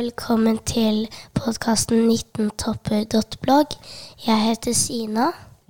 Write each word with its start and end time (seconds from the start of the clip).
Velkommen 0.00 0.56
til 0.64 1.02
podkasten 1.36 2.06
19topper.blogg. 2.08 3.74
Jeg 4.24 4.38
heter 4.46 4.72
Sina. 4.72 5.26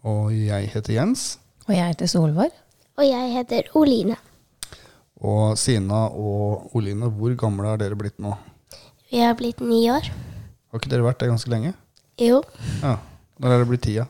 Og 0.06 0.28
jeg 0.30 0.68
heter 0.70 0.94
Jens. 0.94 1.22
Og 1.66 1.72
jeg 1.74 1.88
heter 1.88 2.06
Solvor. 2.12 2.52
Og 2.94 3.02
jeg 3.08 3.32
heter 3.34 3.72
Oline. 3.80 4.14
Og 5.18 5.56
Sina 5.58 6.04
og 6.14 6.76
Oline, 6.78 7.08
hvor 7.10 7.34
gamle 7.42 7.72
er 7.72 7.80
dere 7.82 7.98
blitt 7.98 8.20
nå? 8.22 8.36
Vi 9.10 9.18
har 9.24 9.34
blitt 9.40 9.64
ni 9.66 9.80
år. 9.90 10.06
Har 10.70 10.78
ikke 10.78 10.92
dere 10.92 11.08
vært 11.08 11.24
det 11.24 11.30
ganske 11.32 11.50
lenge? 11.50 11.72
Jo, 12.22 12.38
Ja. 12.84 12.94
Når 13.40 13.54
er 13.56 13.58
det 13.64 13.68
blitt 13.72 13.82
tida? 13.88 14.04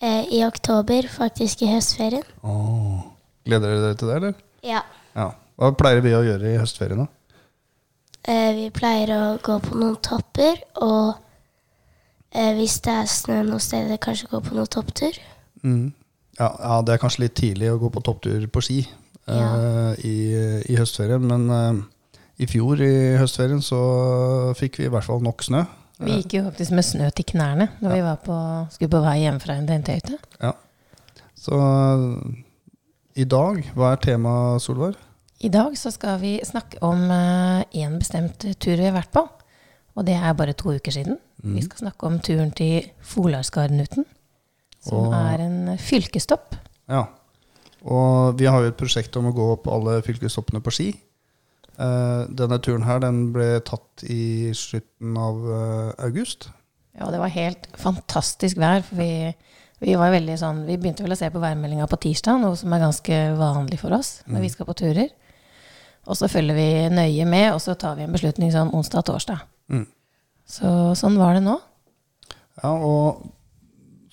eh, 0.00 0.24
i 0.38 0.40
oktober, 0.46 1.02
faktisk 1.18 1.62
i 1.66 1.68
høstferien. 1.74 2.24
Åh. 2.44 3.04
Gleder 3.44 3.68
dere 3.74 3.82
dere 3.90 3.94
til 4.00 4.08
det, 4.08 4.16
eller? 4.22 4.34
Ja. 4.64 4.80
Ja. 5.14 5.28
Hva 5.58 5.74
pleier 5.76 6.00
vi 6.00 6.16
å 6.16 6.24
gjøre 6.24 6.54
i 6.54 6.58
høstferien, 6.62 7.04
da? 7.04 7.06
Eh, 8.24 8.50
vi 8.56 8.70
pleier 8.72 9.10
å 9.12 9.22
gå 9.44 9.58
på 9.60 9.76
noen 9.76 9.98
topper, 10.04 10.60
og 10.80 11.14
eh, 12.32 12.52
hvis 12.56 12.78
det 12.86 12.94
er 13.02 13.10
snø 13.10 13.42
noe 13.44 13.60
sted, 13.60 13.92
kanskje 14.00 14.30
gå 14.30 14.40
på 14.46 14.56
noen 14.56 14.70
topptur. 14.72 15.18
Mm. 15.64 15.90
Ja, 16.38 16.48
ja, 16.58 16.78
det 16.82 16.94
er 16.96 17.02
kanskje 17.02 17.26
litt 17.26 17.36
tidlig 17.38 17.68
å 17.70 17.78
gå 17.82 17.90
på 17.94 18.02
topptur 18.04 18.46
på 18.50 18.62
ski 18.64 18.80
eh, 18.82 19.36
Ja. 19.36 19.50
i, 20.02 20.14
i 20.72 20.78
høstferien, 20.80 21.22
men 21.30 21.44
eh, 21.52 21.82
i 22.42 22.48
fjor 22.50 22.80
i 22.82 22.92
høstferien 23.20 23.60
så 23.62 23.78
fikk 24.58 24.80
vi 24.80 24.88
i 24.88 24.92
hvert 24.92 25.06
fall 25.06 25.22
nok 25.22 25.44
snø. 25.46 25.62
Vi 26.02 26.16
gikk 26.18 26.34
jo 26.40 26.46
faktisk 26.48 26.74
med 26.74 26.84
snø 26.88 27.06
til 27.14 27.28
knærne 27.28 27.68
når 27.78 27.92
vi 27.94 28.00
var 28.02 28.16
på, 28.24 28.36
skulle 28.74 28.90
på 28.96 29.02
vei 29.04 29.18
hjem 29.22 29.36
fra 29.44 29.54
en 29.60 29.68
tentøyte. 29.68 30.16
Ja. 30.42 30.50
Så 31.38 31.54
i 33.14 33.26
dag, 33.30 33.60
hva 33.76 33.92
er 33.94 34.00
temaet, 34.02 34.64
Solvar? 34.64 34.96
I 35.44 35.50
dag 35.52 35.74
så 35.76 35.90
skal 35.92 36.18
vi 36.22 36.36
snakke 36.46 36.78
om 36.84 37.02
én 37.10 37.98
bestemt 38.00 38.44
tur 38.60 38.78
vi 38.78 38.86
har 38.86 38.94
vært 38.96 39.12
på. 39.12 39.24
Og 39.94 40.06
det 40.08 40.16
er 40.16 40.36
bare 40.36 40.54
to 40.56 40.72
uker 40.74 40.94
siden. 40.94 41.18
Vi 41.44 41.62
skal 41.62 41.84
snakke 41.84 42.08
om 42.08 42.16
turen 42.24 42.50
til 42.56 42.86
Folarskarnuten. 43.04 44.06
Som 44.84 45.08
Og- 45.08 45.14
er 45.14 45.40
en 45.44 45.78
fylkestopp. 45.78 46.56
Ja. 46.88 47.06
Og 47.84 48.38
vi 48.38 48.46
har 48.46 48.62
jo 48.62 48.68
et 48.68 48.76
prosjekt 48.76 49.16
om 49.16 49.26
å 49.26 49.34
gå 49.34 49.52
opp 49.52 49.66
alle 49.68 50.00
fylkestoppene 50.02 50.62
på 50.62 50.72
ski. 50.72 50.88
Eh, 51.78 52.26
denne 52.32 52.58
turen 52.62 52.84
her 52.84 53.00
den 53.00 53.32
ble 53.32 53.60
tatt 53.60 54.04
i 54.04 54.50
slutten 54.54 55.16
av 55.18 55.36
eh, 55.44 56.04
august. 56.06 56.48
Ja, 56.98 57.10
det 57.10 57.18
var 57.18 57.28
helt 57.28 57.66
fantastisk 57.76 58.56
vær. 58.56 58.82
For 58.82 58.96
vi, 58.96 59.34
vi 59.80 59.94
var 59.94 60.10
veldig 60.14 60.38
sånn 60.38 60.64
Vi 60.66 60.76
begynte 60.76 61.02
vel 61.02 61.12
å 61.12 61.18
se 61.18 61.28
på 61.30 61.40
værmeldinga 61.42 61.88
på 61.90 62.00
tirsdag, 62.00 62.40
noe 62.40 62.56
som 62.56 62.72
er 62.72 62.80
ganske 62.80 63.36
vanlig 63.36 63.80
for 63.80 63.92
oss 63.92 64.22
når 64.26 64.40
vi 64.40 64.48
skal 64.48 64.66
på 64.66 64.74
turer. 64.74 65.10
Og 66.04 66.18
så 66.18 66.28
følger 66.28 66.56
vi 66.56 66.68
nøye 66.92 67.26
med, 67.28 67.50
og 67.54 67.60
så 67.64 67.76
tar 67.80 67.96
vi 67.98 68.04
en 68.04 68.14
beslutning 68.14 68.52
sånn 68.52 68.72
onsdag-torsdag. 68.76 69.44
Mm. 69.72 69.86
Så 70.44 70.70
sånn 70.98 71.16
var 71.16 71.38
det 71.38 71.44
nå. 71.46 71.56
Ja, 72.60 72.74
og 72.74 73.24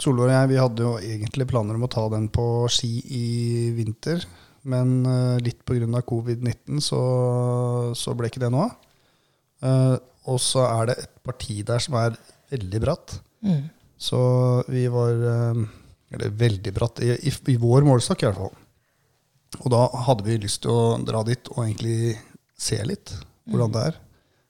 Solveig 0.02 0.32
og 0.32 0.34
jeg 0.34 0.50
vi 0.50 0.58
hadde 0.58 0.86
jo 0.86 0.92
egentlig 0.98 1.46
planer 1.52 1.78
om 1.78 1.84
å 1.86 1.92
ta 1.92 2.08
den 2.10 2.26
på 2.34 2.46
ski 2.74 2.90
i 3.14 3.26
vinter. 3.76 4.24
Men 4.72 5.02
uh, 5.06 5.42
litt 5.42 5.62
pga. 5.66 6.02
covid-19 6.06 6.82
så, 6.86 7.02
så 7.98 8.16
ble 8.18 8.30
ikke 8.30 8.42
det 8.42 8.52
noe 8.54 8.70
av. 8.70 8.88
Uh, 9.62 9.98
og 10.32 10.40
så 10.42 10.66
er 10.66 10.90
det 10.90 10.98
et 11.04 11.14
parti 11.26 11.60
der 11.66 11.82
som 11.82 11.98
er 12.02 12.18
veldig 12.54 12.82
bratt. 12.82 13.16
Mm. 13.46 13.70
Så 14.02 14.20
vi 14.70 14.88
var 14.90 15.14
uh, 15.14 15.62
Eller 16.12 16.34
veldig 16.36 16.74
bratt, 16.76 17.00
i, 17.06 17.14
i, 17.30 17.32
i 17.54 17.58
vår 17.62 17.86
målestokk 17.88 18.26
i 18.26 18.28
hvert 18.30 18.42
fall. 18.42 18.58
Og 19.60 19.68
da 19.74 19.82
hadde 20.08 20.26
vi 20.26 20.40
lyst 20.40 20.64
til 20.64 20.72
å 20.72 20.84
dra 21.04 21.26
dit 21.28 21.52
og 21.52 21.66
egentlig 21.66 22.16
se 22.62 22.80
litt 22.88 23.12
hvordan 23.50 23.74
det 23.76 23.84
er. 23.92 24.00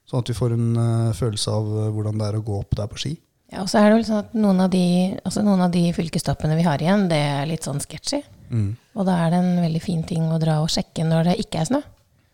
Sånn 0.08 0.22
at 0.22 0.30
vi 0.30 0.36
får 0.36 0.54
en 0.54 0.70
uh, 0.76 1.12
følelse 1.16 1.52
av 1.52 1.68
eh, 1.80 1.90
hvordan 1.94 2.18
det 2.20 2.26
er 2.28 2.36
å 2.36 2.44
gå 2.44 2.58
opp 2.60 2.76
der 2.76 2.90
på 2.90 3.00
ski. 3.00 3.12
Ja, 3.52 3.62
og 3.64 3.70
så 3.72 3.80
er 3.80 3.88
det 3.88 3.96
vel 3.98 4.06
sånn 4.08 4.20
at 4.22 4.36
noen 4.36 4.60
av 4.64 4.70
de, 4.72 4.84
altså 5.24 5.42
noen 5.44 5.60
av 5.64 5.72
de 5.72 5.82
fylkestoppene 5.96 6.56
vi 6.56 6.64
har 6.66 6.82
igjen, 6.84 7.06
det 7.10 7.18
er 7.20 7.48
litt 7.48 7.66
sånn 7.66 7.80
sketchy. 7.82 8.22
Og 8.52 9.06
da 9.08 9.16
er 9.24 9.32
det 9.32 9.40
en 9.40 9.60
veldig 9.64 9.80
fin 9.80 10.02
ting 10.08 10.24
å 10.28 10.38
dra 10.40 10.58
og 10.60 10.70
sjekke 10.72 11.04
når 11.08 11.30
det 11.30 11.36
ikke 11.40 11.62
er 11.62 11.68
snø. 11.70 11.82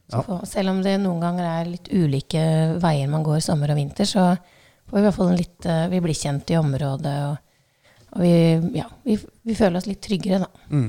Så 0.08 0.16
Ja. 0.16 0.22
for, 0.24 0.46
selv 0.48 0.70
om 0.72 0.78
det 0.82 0.96
noen 1.02 1.20
ganger 1.20 1.44
er 1.44 1.68
litt 1.68 1.90
ulike 1.92 2.40
veier 2.80 3.10
man 3.12 3.22
går 3.26 3.42
sommer 3.44 3.70
og 3.70 3.76
vinter, 3.76 4.08
så 4.08 4.30
får 4.88 4.96
vi 4.96 5.02
i 5.02 5.06
hvert 5.06 5.18
fall 5.18 5.28
en 5.28 5.36
litt 5.36 5.66
uh, 5.68 5.88
Vi 5.92 6.00
blir 6.00 6.16
kjent 6.16 6.50
i 6.50 6.56
området, 6.56 7.16
og, 7.28 7.36
og 8.16 8.22
vi, 8.24 8.32
ja, 8.78 8.86
vi, 9.04 9.18
vi 9.42 9.58
føler 9.58 9.78
oss 9.78 9.86
litt 9.90 10.00
tryggere, 10.02 10.40
da. 10.46 10.66
Mm. 10.72 10.88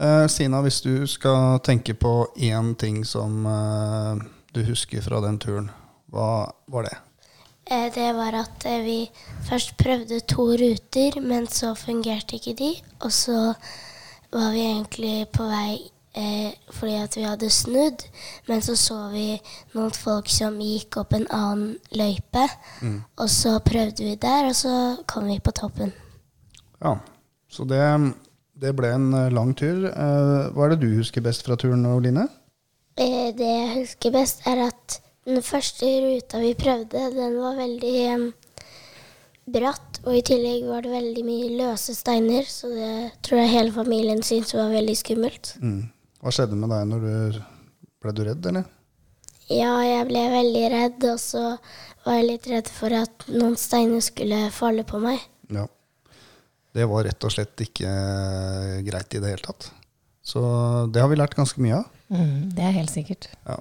Eh, 0.00 0.26
Sina, 0.28 0.60
hvis 0.62 0.80
du 0.80 1.06
skal 1.06 1.60
tenke 1.64 1.94
på 1.94 2.26
én 2.36 2.74
ting 2.74 3.04
som 3.04 3.46
eh, 3.46 4.22
du 4.52 4.62
husker 4.64 5.02
fra 5.04 5.20
den 5.20 5.38
turen, 5.38 5.70
hva 6.12 6.52
var 6.66 6.88
det? 6.88 6.96
Eh, 7.70 7.88
det 7.94 8.08
var 8.16 8.34
at 8.40 8.66
vi 8.84 9.10
først 9.48 9.76
prøvde 9.76 10.20
to 10.20 10.48
ruter, 10.58 11.20
men 11.20 11.46
så 11.46 11.74
fungerte 11.74 12.36
ikke 12.36 12.56
de. 12.58 12.72
Og 13.00 13.12
så 13.12 13.52
var 14.32 14.52
vi 14.52 14.64
egentlig 14.64 15.28
på 15.32 15.46
vei 15.46 15.76
eh, 16.16 16.50
fordi 16.72 16.96
at 16.98 17.16
vi 17.16 17.28
hadde 17.28 17.50
snudd, 17.50 18.02
men 18.48 18.64
så 18.64 18.76
så 18.76 18.98
vi 19.12 19.36
noen 19.76 19.92
folk 19.94 20.28
som 20.32 20.58
gikk 20.60 20.98
opp 21.04 21.14
en 21.16 21.28
annen 21.30 21.76
løype. 21.92 22.48
Og 23.20 23.30
så 23.30 23.58
prøvde 23.64 24.08
vi 24.08 24.16
der, 24.16 24.48
og 24.50 24.56
så 24.56 24.74
kom 25.06 25.28
vi 25.30 25.38
på 25.38 25.54
toppen. 25.54 25.92
Ja, 26.82 26.96
så 27.52 27.64
det, 27.68 27.84
det 28.62 28.72
ble 28.78 28.92
en 28.94 29.08
eh, 29.18 29.32
lang 29.34 29.52
tur. 29.58 29.88
Eh, 29.90 30.50
hva 30.54 30.66
er 30.66 30.74
det 30.74 30.84
du 30.84 30.92
husker 30.98 31.24
best 31.24 31.46
fra 31.46 31.58
turen, 31.60 31.84
Oline? 31.88 32.28
Eh, 33.00 33.30
det 33.36 33.48
jeg 33.48 33.72
husker 33.80 34.14
best, 34.14 34.44
er 34.48 34.68
at 34.68 34.98
den 35.26 35.42
første 35.44 35.88
ruta 36.02 36.40
vi 36.42 36.52
prøvde, 36.58 37.06
den 37.14 37.38
var 37.40 37.58
veldig 37.58 37.96
bratt. 39.52 40.00
Og 40.02 40.18
i 40.18 40.24
tillegg 40.26 40.66
var 40.66 40.82
det 40.84 40.92
veldig 40.94 41.24
mye 41.26 41.50
løse 41.60 41.94
steiner, 41.94 42.46
så 42.48 42.70
det 42.74 42.94
tror 43.22 43.42
jeg 43.42 43.54
hele 43.54 43.74
familien 43.74 44.22
syntes 44.26 44.56
var 44.58 44.72
veldig 44.74 44.96
skummelt. 44.98 45.54
Mm. 45.62 45.82
Hva 46.22 46.34
skjedde 46.34 46.58
med 46.58 46.70
deg 46.74 46.86
når 46.90 47.08
du 47.08 47.42
Ble 48.02 48.10
du 48.18 48.24
redd, 48.26 48.46
eller? 48.50 48.64
Ja, 49.46 49.76
jeg 49.86 50.08
ble 50.08 50.22
veldig 50.32 50.62
redd, 50.72 51.04
og 51.06 51.20
så 51.22 51.42
var 52.02 52.16
jeg 52.18 52.26
litt 52.26 52.48
redd 52.50 52.70
for 52.74 52.94
at 52.98 53.26
noen 53.30 53.54
steiner 53.54 54.02
skulle 54.02 54.48
falle 54.50 54.82
på 54.82 54.98
meg. 54.98 55.22
Ja. 55.54 55.68
Det 56.72 56.86
var 56.88 57.04
rett 57.04 57.24
og 57.28 57.32
slett 57.34 57.60
ikke 57.60 57.84
eh, 57.84 58.78
greit 58.86 59.12
i 59.12 59.20
det 59.20 59.34
hele 59.34 59.44
tatt. 59.44 59.68
Så 60.24 60.40
det 60.88 61.02
har 61.02 61.10
vi 61.10 61.18
lært 61.20 61.36
ganske 61.36 61.60
mye 61.60 61.82
av. 61.82 61.90
Mm, 62.08 62.48
det 62.56 62.64
er 62.64 62.76
helt 62.78 62.92
sikkert. 62.92 63.28
Ja. 63.44 63.58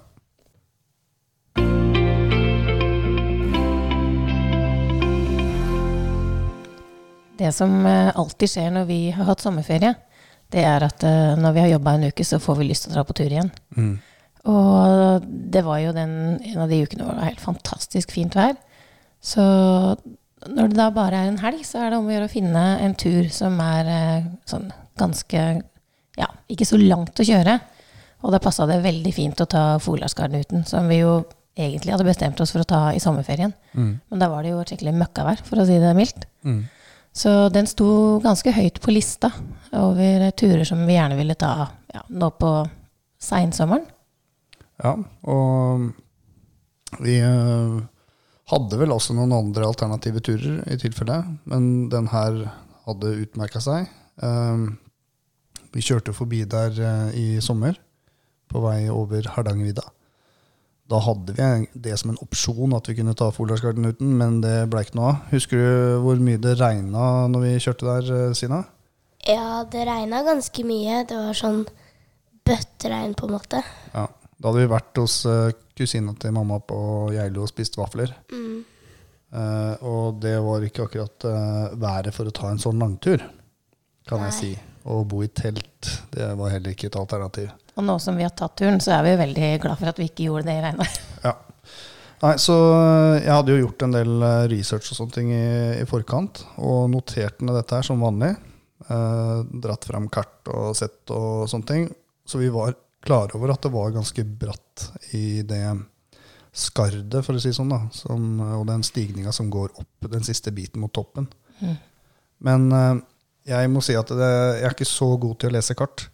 Det 7.41 7.51
som 7.57 7.73
eh, 7.89 8.13
alltid 8.16 8.53
skjer 8.53 8.72
når 8.77 8.88
vi 8.88 9.01
har 9.11 9.28
hatt 9.28 9.43
sommerferie, 9.43 9.91
det 10.53 10.63
er 10.67 10.88
at 10.88 11.03
eh, 11.03 11.35
når 11.39 11.57
vi 11.57 11.63
har 11.66 11.73
jobba 11.73 11.97
en 11.97 12.07
uke, 12.07 12.28
så 12.28 12.39
får 12.39 12.61
vi 12.61 12.69
lyst 12.69 12.88
til 12.88 12.93
å 12.93 12.99
dra 12.99 13.05
på 13.07 13.17
tur 13.17 13.28
igjen. 13.28 13.51
Mm. 13.75 13.93
Og 14.51 15.28
det 15.51 15.67
var 15.67 15.83
jo 15.83 15.91
den, 15.99 16.16
en 16.39 16.63
av 16.63 16.72
de 16.72 16.79
ukene 16.85 17.03
hvor 17.03 17.17
det 17.17 17.25
var 17.25 17.33
helt 17.33 17.43
fantastisk 17.43 18.16
fint 18.16 18.39
vær. 18.39 18.55
Så 19.22 19.43
når 20.50 20.72
det 20.72 20.78
da 20.79 20.88
bare 20.94 21.19
er 21.22 21.29
en 21.29 21.41
helg, 21.41 21.62
så 21.68 21.84
er 21.84 21.91
det 21.91 22.00
om 22.00 22.07
å 22.09 22.13
gjøre 22.16 22.29
å 22.29 22.31
finne 22.31 22.63
en 22.81 22.96
tur 22.97 23.28
som 23.34 23.59
er 23.63 23.91
eh, 23.91 24.31
sånn 24.50 24.72
ganske 25.00 25.44
Ja, 26.19 26.28
ikke 26.52 26.68
så 26.68 26.78
langt 26.81 27.19
å 27.22 27.25
kjøre. 27.25 27.59
Og 28.22 28.34
da 28.34 28.41
passa 28.44 28.68
det 28.69 28.81
veldig 28.84 29.13
fint 29.16 29.40
å 29.41 29.47
ta 29.50 29.63
Folarskarnuten, 29.81 30.66
som 30.68 30.90
vi 30.91 31.00
jo 31.00 31.22
egentlig 31.57 31.94
hadde 31.94 32.06
bestemt 32.06 32.41
oss 32.44 32.52
for 32.53 32.63
å 32.63 32.68
ta 32.68 32.81
i 32.94 33.00
sommerferien. 33.02 33.53
Mm. 33.73 33.93
Men 34.11 34.22
da 34.22 34.29
var 34.32 34.43
det 34.43 34.52
jo 34.53 34.59
et 34.61 34.72
skikkelig 34.72 34.93
møkkavær, 34.99 35.41
for 35.47 35.61
å 35.61 35.66
si 35.67 35.79
det 35.82 35.93
mildt. 35.97 36.28
Mm. 36.46 36.61
Så 37.11 37.32
den 37.52 37.67
sto 37.67 38.20
ganske 38.23 38.53
høyt 38.55 38.79
på 38.84 38.93
lista 38.93 39.32
over 39.76 40.29
turer 40.38 40.64
som 40.67 40.85
vi 40.88 40.96
gjerne 40.96 41.17
ville 41.20 41.35
ta 41.40 41.67
ja, 41.91 42.03
nå 42.08 42.29
på 42.40 42.52
seinsommeren. 43.22 43.88
Ja, 44.82 44.96
og 45.29 45.90
vi 47.03 47.17
eh, 47.22 47.82
hadde 48.52 48.80
vel 48.82 48.94
også 48.94 49.16
noen 49.16 49.34
andre 49.36 49.68
alternative 49.68 50.22
turer 50.26 50.62
i 50.72 50.78
tilfelle, 50.82 51.22
men 51.50 51.90
den 51.92 52.09
her 52.12 52.44
hadde 52.86 53.16
utmerka 53.24 53.62
seg. 53.64 53.88
Eh, 54.22 54.68
vi 55.72 55.86
kjørte 55.86 56.16
forbi 56.16 56.44
der 56.50 56.76
eh, 56.76 57.18
i 57.18 57.26
sommer, 57.44 57.78
på 58.52 58.59
vei 58.66 58.90
over 58.92 59.28
Hardangervidda. 59.36 59.86
Da 60.92 61.00
hadde 61.00 61.38
vi 61.38 61.82
det 61.88 61.96
som 62.02 62.12
en 62.12 62.20
opsjon 62.20 62.74
at 62.76 62.90
vi 62.90 62.98
kunne 62.98 63.16
ta 63.16 63.30
Folarsgarden 63.32 63.94
men 64.20 64.42
det 64.44 64.66
ble 64.72 64.84
ikke 64.84 64.98
noe 65.00 65.14
av. 65.14 65.22
Husker 65.32 65.62
du 65.62 66.02
hvor 66.03 66.20
mye 66.20 66.42
det 66.42 66.58
regna 66.59 67.30
når 67.32 67.46
vi 67.46 67.53
kjørte 67.64 67.88
der, 67.88 68.09
eh, 68.18 68.34
Sina? 68.36 68.66
Ja, 69.28 69.64
det 69.72 69.86
regna 69.88 70.24
ganske 70.26 70.66
mye. 70.68 71.06
Det 71.08 71.16
var 71.16 71.38
sånn 71.38 71.64
bøtteregn, 72.48 73.14
på 73.16 73.30
en 73.30 73.36
måte. 73.38 73.62
Ja. 73.94 74.09
Da 74.41 74.49
hadde 74.49 74.64
vi 74.64 74.72
vært 74.72 74.97
hos 75.02 75.20
uh, 75.29 75.53
kusina 75.78 76.16
til 76.20 76.34
mamma 76.34 76.58
på 76.66 76.79
Geilo 77.14 77.46
og 77.46 77.52
spist 77.52 77.78
vafler. 77.78 78.14
Mm. 78.34 78.58
Uh, 79.32 79.76
og 79.88 80.17
det 80.23 80.34
var 80.43 80.66
ikke 80.66 80.88
akkurat 80.88 81.28
uh, 81.29 81.78
været 81.79 82.16
for 82.16 82.28
å 82.28 82.34
ta 82.35 82.49
en 82.52 82.61
sånn 82.61 82.82
langtur, 82.82 83.22
kan 84.09 84.23
Nei. 84.23 84.32
jeg 84.32 84.38
si. 84.40 84.52
Å 84.82 85.03
bo 85.05 85.22
i 85.22 85.29
telt, 85.29 85.91
det 86.09 86.32
var 86.40 86.55
heller 86.55 86.73
ikke 86.73 86.90
et 86.90 86.97
alternativ. 86.97 87.52
Og 87.78 87.85
nå 87.85 87.96
som 88.02 88.17
vi 88.17 88.26
har 88.26 88.34
tatt 88.34 88.58
turen, 88.58 88.82
så 88.82 88.96
er 88.97 89.05
vi 89.05 89.17
veldig 89.20 89.49
glad 89.61 89.78
for 89.78 89.91
at 89.91 90.02
vi 90.02 90.09
ikke 90.09 90.26
gjorde 90.26 90.49
det 90.49 90.58
i 90.58 90.67
regnet. 90.67 91.02
Ja. 91.28 91.38
Nei, 92.22 92.35
så 92.38 92.53
jeg 93.17 93.29
hadde 93.29 93.53
jo 93.53 93.61
gjort 93.64 93.84
en 93.85 93.93
del 93.96 94.23
research 94.49 94.91
og 94.93 94.97
sånne 94.97 95.14
ting 95.16 95.29
i, 95.34 95.46
i 95.82 95.85
forkant, 95.90 96.43
og 96.61 96.90
notert 96.93 97.41
ned 97.41 97.58
dette 97.58 97.78
her 97.78 97.85
som 97.85 98.02
vanlig. 98.02 98.35
Eh, 98.90 99.40
dratt 99.61 99.85
fram 99.85 100.08
kart 100.09 100.49
og 100.49 100.73
sett 100.78 101.11
og 101.14 101.46
sånne 101.49 101.67
ting. 101.70 101.85
Så 102.26 102.41
vi 102.41 102.49
var 102.53 102.73
klare 103.02 103.38
over 103.38 103.53
at 103.53 103.66
det 103.66 103.74
var 103.74 103.94
ganske 103.96 104.26
bratt 104.26 104.92
i 105.18 105.42
det 105.48 105.64
skardet, 106.52 107.24
for 107.26 107.38
å 107.38 107.42
si 107.42 107.53
sånn, 107.56 107.72
da. 107.72 107.86
Som, 107.96 108.42
og 108.59 108.66
den 108.68 108.84
stigninga 108.86 109.32
som 109.36 109.50
går 109.52 109.72
opp 109.80 110.09
den 110.12 110.26
siste 110.28 110.52
biten 110.56 110.84
mot 110.84 110.94
toppen. 110.94 111.30
Mm. 111.62 111.78
Men 112.48 112.68
eh, 112.76 112.96
jeg 113.53 113.70
må 113.72 113.84
si 113.86 113.96
at 113.98 114.12
det, 114.12 114.32
jeg 114.59 114.68
er 114.68 114.76
ikke 114.76 114.90
så 114.90 115.14
god 115.22 115.40
til 115.40 115.52
å 115.52 115.56
lese 115.58 115.78
kart 115.78 116.08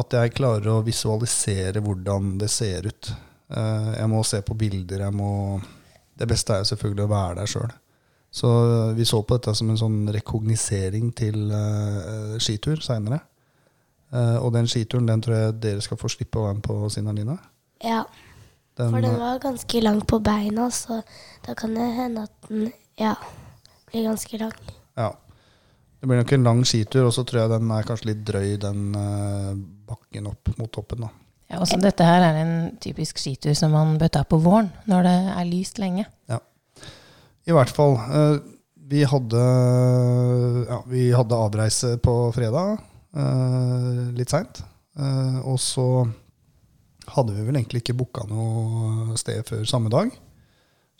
at 0.00 0.16
jeg 0.16 0.32
klarer 0.38 0.70
å 0.72 0.84
visualisere 0.86 1.82
hvordan 1.84 2.36
det 2.40 2.48
ser 2.52 2.88
ut. 2.88 3.12
Eh, 3.52 3.90
jeg 3.98 4.08
må 4.10 4.22
se 4.24 4.40
på 4.46 4.56
bilder. 4.58 5.04
Jeg 5.04 5.16
må, 5.16 5.60
det 6.16 6.28
beste 6.30 6.56
er 6.56 6.62
jo 6.62 6.70
selvfølgelig 6.72 7.04
å 7.04 7.12
være 7.12 7.38
der 7.42 7.52
sjøl. 7.52 7.74
Så 8.32 8.52
eh, 8.62 8.94
vi 8.96 9.08
så 9.08 9.20
på 9.20 9.36
dette 9.36 9.52
som 9.58 9.68
en 9.68 9.82
sånn 9.82 10.00
rekognisering 10.16 11.12
til 11.18 11.52
skitur 12.40 12.80
seinere. 12.84 13.20
Og 14.12 14.50
den 14.52 14.66
skituren 14.68 15.06
den 15.08 15.22
tror 15.24 15.36
jeg 15.38 15.54
dere 15.62 15.80
skal 15.84 15.96
få 16.00 16.08
slippe 16.12 16.38
å 16.38 16.46
være 16.48 16.58
med 16.58 16.66
på, 16.66 16.76
Sina 16.92 17.12
Line. 17.16 17.38
Ja, 17.84 18.02
Den, 18.76 18.90
for 18.92 19.00
den 19.04 19.18
var 19.20 19.38
ganske 19.40 19.80
lang 19.82 20.00
på 20.08 20.18
beina, 20.24 20.70
så 20.72 21.02
da 21.46 21.54
kan 21.56 21.74
det 21.76 21.88
hende 21.96 22.22
at 22.28 22.48
den 22.48 22.70
ja, 23.00 23.14
blir 23.90 24.08
ganske 24.10 24.38
lang. 24.40 24.52
ja. 24.96 25.10
Det 26.02 26.08
blir 26.10 26.18
nok 26.18 26.32
en 26.34 26.42
lang 26.48 26.60
skitur, 26.66 27.04
og 27.06 27.12
så 27.14 27.22
tror 27.22 27.44
jeg 27.44 27.50
den 27.52 27.68
er 27.70 27.84
kanskje 27.86 28.08
litt 28.08 28.22
drøy, 28.26 28.56
den 28.58 28.88
eh, 28.98 29.50
bakken 29.86 30.24
opp 30.26 30.48
mot 30.58 30.66
toppen. 30.74 31.04
da. 31.04 31.10
Ja, 31.46 31.60
også 31.62 31.76
dette 31.78 32.02
her 32.02 32.24
er 32.26 32.40
en 32.40 32.54
typisk 32.82 33.20
skitur 33.22 33.54
som 33.54 33.70
man 33.70 33.92
bør 34.00 34.10
ta 34.16 34.24
på 34.26 34.40
våren, 34.42 34.72
når 34.90 35.06
det 35.06 35.12
er 35.36 35.46
lyst 35.46 35.78
lenge. 35.78 36.08
Ja, 36.26 36.40
I 37.46 37.54
hvert 37.54 37.70
fall. 37.70 37.94
eh, 38.02 38.40
vi 38.92 39.04
hadde, 39.06 39.44
ja, 40.66 40.80
vi 40.90 41.04
hadde 41.14 41.38
avreise 41.46 41.94
på 42.02 42.16
fredag, 42.34 42.72
eh, 42.80 42.86
litt 43.12 44.32
seint. 44.32 44.62
Eh, 44.98 45.38
og 45.48 45.58
så 45.60 45.86
hadde 47.12 47.34
vi 47.34 47.46
vel 47.46 47.58
egentlig 47.58 47.82
ikke 47.82 47.96
booka 47.98 48.26
noe 48.30 49.16
sted 49.20 49.42
før 49.48 49.64
samme 49.68 49.92
dag. 49.92 50.12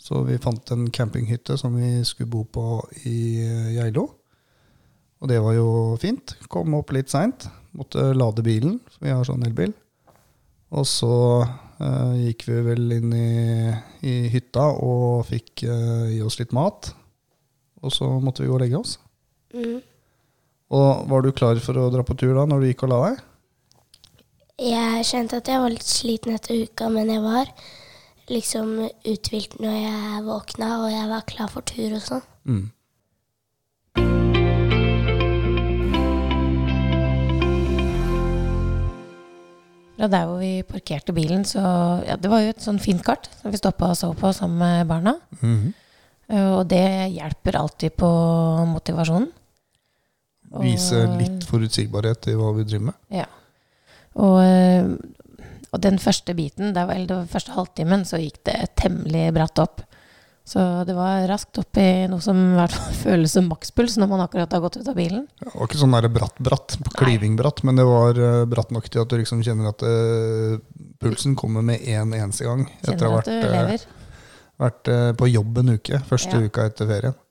Så 0.03 0.25
vi 0.27 0.41
fant 0.43 0.73
en 0.75 0.89
campinghytte 0.91 1.57
som 1.61 1.77
vi 1.79 2.01
skulle 2.07 2.31
bo 2.33 2.43
på 2.49 2.67
i 3.07 3.19
eh, 3.45 3.75
Geilo. 3.77 4.09
Og 5.23 5.31
det 5.31 5.39
var 5.45 5.55
jo 5.55 5.69
fint. 6.03 6.35
Kom 6.51 6.75
opp 6.75 6.91
litt 6.95 7.13
seint. 7.13 7.47
Måtte 7.79 8.11
lade 8.17 8.43
bilen, 8.45 8.81
for 8.91 9.07
vi 9.07 9.15
har 9.15 9.23
sånn 9.29 9.45
elbil. 9.47 9.71
Og 10.75 10.89
så 10.89 11.15
eh, 11.45 12.27
gikk 12.27 12.49
vi 12.49 12.59
vel 12.67 12.97
inn 12.97 13.15
i, 13.15 13.71
i 14.09 14.17
hytta 14.33 14.73
og 14.83 15.29
fikk 15.29 15.63
eh, 15.69 16.17
i 16.17 16.21
oss 16.25 16.41
litt 16.41 16.57
mat. 16.57 16.91
Og 17.83 17.95
så 17.95 18.09
måtte 18.23 18.43
vi 18.43 18.51
gå 18.51 18.59
og 18.59 18.65
legge 18.65 18.81
oss. 18.81 18.97
Mm. 19.55 19.79
Og 20.73 21.05
var 21.11 21.21
du 21.21 21.33
klar 21.37 21.59
for 21.61 21.77
å 21.77 21.91
dra 21.93 22.01
på 22.07 22.17
tur 22.17 22.33
da, 22.33 22.47
når 22.49 22.63
du 22.63 22.71
gikk 22.71 22.87
og 22.87 22.93
la 22.95 23.01
deg? 23.05 23.23
Jeg 24.63 25.05
kjente 25.05 25.41
at 25.43 25.49
jeg 25.51 25.61
var 25.61 25.73
litt 25.73 25.89
sliten 25.89 26.33
etter 26.33 26.63
uka, 26.65 26.89
men 26.93 27.11
jeg 27.13 27.21
var 27.25 27.51
liksom 28.33 28.79
uthvilt 28.89 29.59
når 29.61 29.75
jeg 29.77 30.23
våkna, 30.25 30.69
og 30.85 30.93
jeg 30.93 31.11
var 31.11 31.27
klar 31.29 31.51
for 31.53 31.67
tur 31.69 31.99
og 31.99 32.05
sånn. 32.07 32.25
Mm. 32.49 32.63
Fra 39.99 40.09
der 40.09 40.25
hvor 40.31 40.41
vi 40.41 40.65
parkerte 40.67 41.13
bilen, 41.15 41.45
så 41.47 41.61
ja, 42.07 42.17
Det 42.17 42.33
var 42.33 42.41
jo 42.43 42.55
et 42.55 42.65
sånn 42.65 42.81
fint 42.83 43.05
kart 43.05 43.29
som 43.43 43.53
vi 43.53 43.61
stoppa 43.61 43.93
og 43.93 44.01
så 44.01 44.15
på 44.17 44.33
sammen 44.33 44.59
med 44.59 44.89
barna. 44.89 45.19
Mm 45.43 45.55
-hmm. 45.61 45.73
Og 46.57 46.67
det 46.67 47.13
hjelper 47.13 47.57
alltid 47.57 47.97
på 47.97 48.09
motivasjonen. 48.67 49.29
Vise 50.61 51.07
litt 51.17 51.47
forutsigbarhet 51.49 52.29
i 52.29 52.37
hva 52.37 52.51
vi 52.57 52.67
driver 52.69 52.91
med. 52.91 52.99
Ja. 53.15 53.29
Og, 54.21 54.43
eh, 54.45 54.91
og 55.73 55.81
den 55.81 55.97
første 56.03 56.35
biten, 56.37 56.75
det 56.77 56.85
var, 56.85 56.99
eller 56.99 57.23
den 57.23 57.31
første 57.33 57.55
halvtimen, 57.57 58.05
så 58.05 58.21
gikk 58.21 58.43
det 58.49 58.59
temmelig 58.77 59.31
bratt 59.37 59.63
opp. 59.63 59.81
Så 60.45 60.59
det 60.85 60.95
var 60.97 61.23
raskt 61.31 61.59
opp 61.63 61.79
i 61.79 62.09
noe 62.11 62.21
som 62.21 62.37
i 62.37 62.57
hvert 62.59 62.75
fall 62.75 62.97
føles 63.05 63.35
som 63.37 63.47
makspuls 63.49 63.95
når 64.01 64.11
man 64.11 64.25
akkurat 64.25 64.53
har 64.53 64.63
gått 64.65 64.81
ut 64.81 64.91
av 64.91 64.99
bilen. 64.99 65.25
Det 65.39 65.55
var 65.55 65.71
ikke 65.71 65.81
sånn 65.81 65.97
bratt-bratt, 66.19 66.77
kliving-bratt, 66.99 67.63
men 67.69 67.79
det 67.79 67.87
var 67.89 68.19
eh, 68.19 68.45
bratt 68.51 68.75
nok 68.75 68.91
til 68.91 69.05
at 69.05 69.13
du 69.13 69.21
liksom 69.21 69.45
kjenner 69.47 69.71
at 69.71 69.87
uh, 69.87 70.59
pulsen 71.03 71.39
kommer 71.39 71.65
med 71.65 71.87
en 71.87 72.15
eneste 72.19 72.49
gang. 72.49 72.67
Etter 72.83 73.07
å 73.07 73.15
ha 73.15 73.23
vært, 73.23 73.87
vært 74.61 74.91
uh, 74.91 75.11
på 75.17 75.31
jobb 75.31 75.63
en 75.63 75.77
uke. 75.79 76.03
Første 76.11 76.43
Ja. 76.43 76.51
uka 76.51 76.67
etter 76.69 76.91
ferien. 76.91 77.22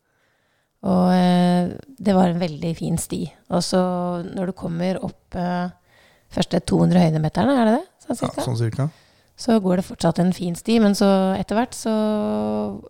Og 0.81 1.11
eh, 1.13 1.75
det 2.01 2.15
var 2.17 2.31
en 2.31 2.41
veldig 2.41 2.73
fin 2.77 2.97
sti. 2.97 3.21
Og 3.53 3.61
så 3.65 3.81
når 4.25 4.49
du 4.49 4.57
kommer 4.57 4.97
opp 5.05 5.37
eh, 5.37 5.69
første 6.33 6.61
200 6.71 7.05
høydemeterne, 7.05 7.55
er 7.59 7.69
det 7.69 7.77
det? 7.77 7.85
Sånn 8.07 8.21
Ja, 8.25 8.45
sånn 8.47 8.59
cirka. 8.59 8.89
Så 9.41 9.55
går 9.63 9.79
det 9.79 9.85
fortsatt 9.87 10.19
en 10.21 10.33
fin 10.37 10.53
sti, 10.57 10.75
men 10.83 10.93
så 10.97 11.07
etter 11.33 11.57
hvert 11.57 11.73
så 11.73 11.91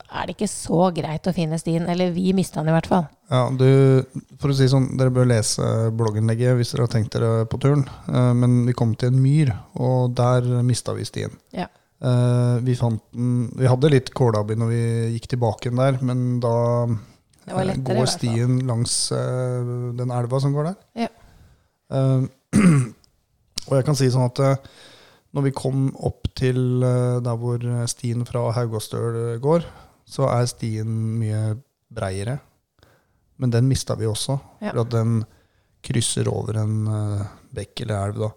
er 0.09 0.25
det 0.27 0.33
ikke 0.35 0.49
så 0.51 0.89
greit 0.95 1.27
å 1.29 1.33
finne 1.35 1.59
stien. 1.61 1.85
Eller 1.87 2.11
vi 2.15 2.33
mista 2.35 2.59
den 2.59 2.71
i 2.71 2.75
hvert 2.75 2.89
fall. 2.91 3.05
Ja, 3.31 3.45
du, 3.55 4.03
for 4.41 4.51
å 4.51 4.55
si 4.57 4.67
sånn, 4.71 4.89
Dere 4.99 5.13
bør 5.15 5.29
lese 5.29 5.63
blogginnlegget 5.95 6.57
hvis 6.59 6.73
dere 6.73 6.87
har 6.87 6.91
tenkt 6.91 7.15
dere 7.15 7.45
på 7.47 7.59
turen. 7.61 7.85
Eh, 8.07 8.33
men 8.39 8.65
vi 8.67 8.75
kom 8.75 8.95
til 8.99 9.13
en 9.13 9.21
myr, 9.23 9.53
og 9.79 10.15
der 10.17 10.47
mista 10.67 10.95
vi 10.97 11.07
stien. 11.07 11.35
Ja. 11.55 11.69
Eh, 12.01 12.57
vi, 12.65 12.75
fant 12.79 13.03
den, 13.13 13.45
vi 13.55 13.69
hadde 13.69 13.93
litt 13.93 14.11
kålabbi 14.17 14.57
når 14.57 14.73
vi 14.73 14.83
gikk 15.15 15.31
tilbake 15.35 15.71
der, 15.77 15.99
men 16.03 16.41
da 16.43 16.55
lettere, 17.47 17.95
i 17.95 17.99
går 18.01 18.09
stien 18.11 18.59
langs 18.69 18.95
uh, 19.15 19.91
den 19.97 20.13
elva 20.13 20.39
som 20.43 20.53
går 20.53 20.71
der. 20.71 20.79
Ja. 21.05 21.09
Uh, 21.91 22.27
og 23.67 23.75
jeg 23.77 23.87
kan 23.87 23.97
si 23.97 24.09
sånn 24.13 24.29
at 24.29 24.41
uh, 24.45 24.71
når 25.31 25.47
vi 25.47 25.53
kom 25.55 25.83
opp 26.03 26.27
til 26.35 26.83
eh, 26.83 27.19
der 27.23 27.37
hvor 27.39 27.61
stien 27.87 28.25
fra 28.27 28.49
Haugastøl 28.51 29.37
går, 29.39 29.63
så 30.03 30.27
er 30.27 30.49
stien 30.51 30.95
mye 31.21 31.53
breiere. 31.91 32.37
Men 33.39 33.53
den 33.53 33.69
mista 33.69 33.95
vi 33.95 34.09
også, 34.09 34.37
Ja. 34.61 34.71
for 34.73 34.81
at 34.81 34.91
den 34.91 35.23
krysser 35.81 36.27
over 36.27 36.59
en 36.61 36.87
eh, 36.87 37.27
bekk 37.53 37.81
eller 37.81 38.09
elv. 38.09 38.19
da. 38.19 38.29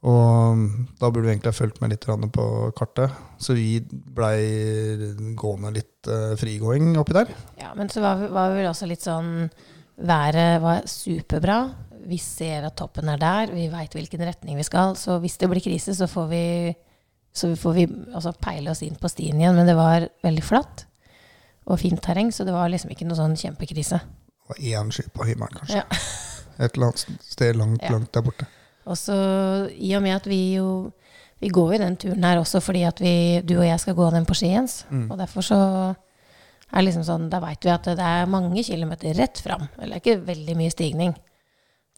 Og 0.00 0.60
da 0.96 1.10
burde 1.10 1.26
vi 1.26 1.34
egentlig 1.34 1.50
ha 1.52 1.56
fulgt 1.58 1.80
med 1.82 1.92
litt 1.92 2.06
på 2.32 2.44
kartet. 2.76 3.12
Så 3.38 3.52
vi 3.56 3.80
blei 3.84 5.34
gående 5.36 5.74
litt 5.74 6.08
eh, 6.08 6.32
frigåing 6.40 6.94
oppi 7.00 7.16
der. 7.18 7.32
Ja, 7.60 7.74
men 7.76 7.92
så 7.92 8.00
var 8.00 8.22
var 8.32 8.54
vel 8.56 8.70
også 8.70 8.88
litt 8.88 9.04
sånn 9.04 9.50
Været 10.00 10.62
var 10.62 10.86
superbra. 10.88 11.58
Vi 12.08 12.16
ser 12.16 12.64
at 12.64 12.78
toppen 12.80 13.10
er 13.12 13.18
der. 13.20 13.50
Vi 13.52 13.66
veit 13.68 13.92
hvilken 13.92 14.22
retning 14.24 14.56
vi 14.56 14.64
skal. 14.64 14.94
Så 14.96 15.18
hvis 15.20 15.36
det 15.36 15.50
blir 15.50 15.60
krise, 15.60 15.92
så 15.92 16.06
får 16.08 16.30
vi, 16.30 16.44
så 17.36 17.50
får 17.52 17.74
vi 17.76 17.84
altså 18.14 18.32
peile 18.40 18.72
oss 18.72 18.80
inn 18.86 18.96
på 18.96 19.10
stien 19.12 19.36
igjen. 19.36 19.58
Men 19.58 19.68
det 19.68 19.76
var 19.76 20.08
veldig 20.24 20.46
flatt 20.46 20.86
og 21.68 21.76
fint 21.82 22.00
terreng, 22.00 22.32
så 22.32 22.46
det 22.48 22.54
var 22.56 22.72
liksom 22.72 22.94
ikke 22.94 23.04
noe 23.04 23.18
sånn 23.20 23.36
kjempekrise. 23.36 24.00
Det 24.00 24.48
var 24.54 24.64
én 24.80 24.88
sky 24.96 25.04
på 25.12 25.28
himmelen, 25.28 25.60
kanskje. 25.60 25.82
Ja. 25.84 26.00
Et 26.64 26.72
eller 26.72 26.88
annet 26.88 27.20
sted 27.28 27.60
langt, 27.60 27.84
Ja. 27.84 27.92
langt 27.92 28.12
der 28.16 28.24
borte. 28.24 28.48
Og 28.90 28.98
så 28.98 29.16
i 29.76 29.92
og 29.96 30.02
med 30.04 30.16
at 30.18 30.26
vi 30.30 30.40
jo 30.58 30.90
Vi 31.40 31.48
går 31.48 31.70
jo 31.72 31.78
den 31.80 31.94
turen 31.96 32.24
her 32.26 32.36
også 32.36 32.60
fordi 32.60 32.82
at 32.84 32.98
vi, 33.00 33.40
du 33.40 33.54
og 33.56 33.64
jeg 33.64 33.80
skal 33.80 33.94
gå 33.96 34.10
den 34.12 34.26
på 34.28 34.34
skiens. 34.36 34.82
Mm. 34.90 35.06
Og 35.10 35.16
derfor 35.18 35.40
så 35.46 35.58
er 36.70 36.84
liksom 36.84 37.06
sånn 37.06 37.30
Da 37.32 37.40
veit 37.40 37.64
vi 37.64 37.70
at 37.72 37.86
det 37.88 38.04
er 38.04 38.26
mange 38.28 38.60
kilometer 38.66 39.14
rett 39.16 39.40
fram. 39.40 39.64
Eller 39.80 40.02
ikke 40.02 40.18
veldig 40.26 40.56
mye 40.58 40.70
stigning. 40.74 41.14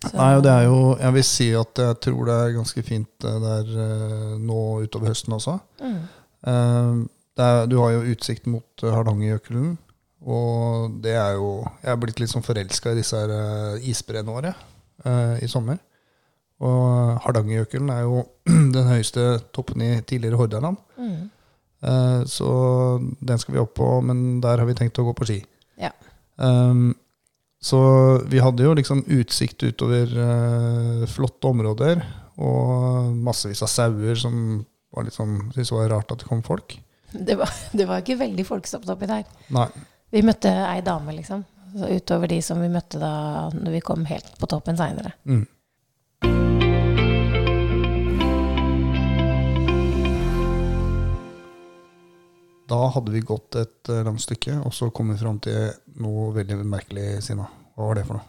Så- 0.03 0.17
Nei, 0.17 0.35
og 0.37 0.43
det 0.45 0.51
er 0.53 0.65
jo, 0.69 0.97
Jeg 0.99 1.13
vil 1.15 1.25
si 1.25 1.49
at 1.55 1.75
jeg 1.79 2.01
tror 2.01 2.25
det 2.27 2.35
er 2.39 2.55
ganske 2.59 2.83
fint 2.87 3.25
eh, 3.25 3.41
der 3.43 3.75
eh, 3.87 4.39
nå 4.39 4.61
utover 4.87 5.11
høsten 5.11 5.35
også. 5.35 5.59
Mm. 5.83 6.01
Eh, 6.47 7.43
er, 7.43 7.67
du 7.67 7.79
har 7.81 7.91
jo 7.97 8.15
utsikt 8.15 8.47
mot 8.47 8.83
Hardangerjøkulen. 8.83 9.79
Og 10.23 11.01
det 11.03 11.17
er 11.19 11.33
jo 11.35 11.65
Jeg 11.83 11.91
er 11.93 11.97
blitt 11.99 12.21
litt 12.23 12.31
sånn 12.31 12.47
forelska 12.47 12.93
i 12.93 12.99
disse 13.01 13.19
her 13.19 13.79
isbreene 13.83 14.31
våre 14.31 14.55
eh, 15.05 15.39
i 15.43 15.49
sommer. 15.51 15.79
Og 16.63 17.21
Hardangerjøkulen 17.25 17.91
er 17.95 18.05
jo 18.07 18.25
den 18.77 18.91
høyeste 18.91 19.27
toppen 19.55 19.83
i 19.85 19.93
tidligere 20.07 20.39
Hordaland. 20.41 20.79
Mm. 20.99 21.31
Eh, 21.83 22.25
så 22.31 22.51
den 23.21 23.39
skal 23.43 23.57
vi 23.57 23.63
opp 23.63 23.75
på, 23.79 23.89
men 24.07 24.41
der 24.43 24.63
har 24.63 24.69
vi 24.69 24.77
tenkt 24.79 25.01
å 25.03 25.07
gå 25.09 25.15
på 25.19 25.29
ski. 25.29 25.41
Ja. 25.81 25.91
Um, 26.37 26.93
så 27.63 27.79
vi 28.31 28.41
hadde 28.43 28.67
jo 28.67 28.75
liksom 28.75 29.05
utsikt 29.07 29.63
utover 29.63 30.11
uh, 30.11 31.05
flotte 31.11 31.51
områder, 31.51 32.03
og 32.43 33.13
massevis 33.23 33.63
av 33.63 33.71
sauer 33.71 34.19
som 34.19 34.63
var 34.93 35.07
litt 35.07 35.15
sånn, 35.15 35.37
syntes 35.53 35.71
det 35.71 35.77
var 35.77 35.93
rart 35.95 36.15
at 36.15 36.23
det 36.23 36.31
kom 36.31 36.43
folk. 36.47 36.79
Det, 37.13 37.35
var, 37.37 37.51
det 37.77 37.85
var 37.85 38.01
ikke 38.01 38.15
veldig 38.23 38.45
folkestopp 38.49 38.87
oppi 38.89 39.05
der. 39.05 39.27
Nei. 39.53 39.67
Vi 40.17 40.23
møtte 40.25 40.49
ei 40.65 40.79
dame, 40.81 41.13
liksom. 41.13 41.43
Utover 41.77 42.31
de 42.33 42.39
som 42.45 42.57
vi 42.61 42.71
møtte 42.73 42.97
da 43.01 43.51
når 43.53 43.75
vi 43.75 43.81
kom 43.85 44.07
helt 44.09 44.31
på 44.41 44.49
toppen 44.49 44.79
seinere. 44.81 45.13
Mm. 45.29 45.43
Da 52.73 52.81
hadde 52.95 53.13
vi 53.15 53.25
gått 53.27 53.59
et 53.61 53.93
eh, 53.93 54.03
langt 54.07 54.25
stykke, 54.25 54.59
og 54.65 54.73
så 54.77 54.89
kom 54.95 55.13
vi 55.13 55.19
fram 55.21 55.41
til 55.45 55.69
noe 56.01 56.31
veldig 56.37 56.63
merkelig, 56.65 57.21
Sina. 57.29 57.47
Hva 57.77 57.91
var 57.91 58.01
det 58.01 58.07
for 58.09 58.19
noe? 58.19 58.29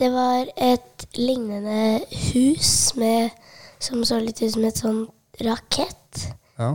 Det 0.00 0.08
var 0.10 0.48
et 0.58 1.04
lignende 1.20 2.00
hus 2.32 2.72
med, 2.98 3.36
som 3.78 4.02
så 4.08 4.18
litt 4.18 4.42
ut 4.42 4.56
som 4.56 4.66
et 4.66 4.80
sånn 4.80 5.04
rakett. 5.44 6.24
Ja, 6.58 6.72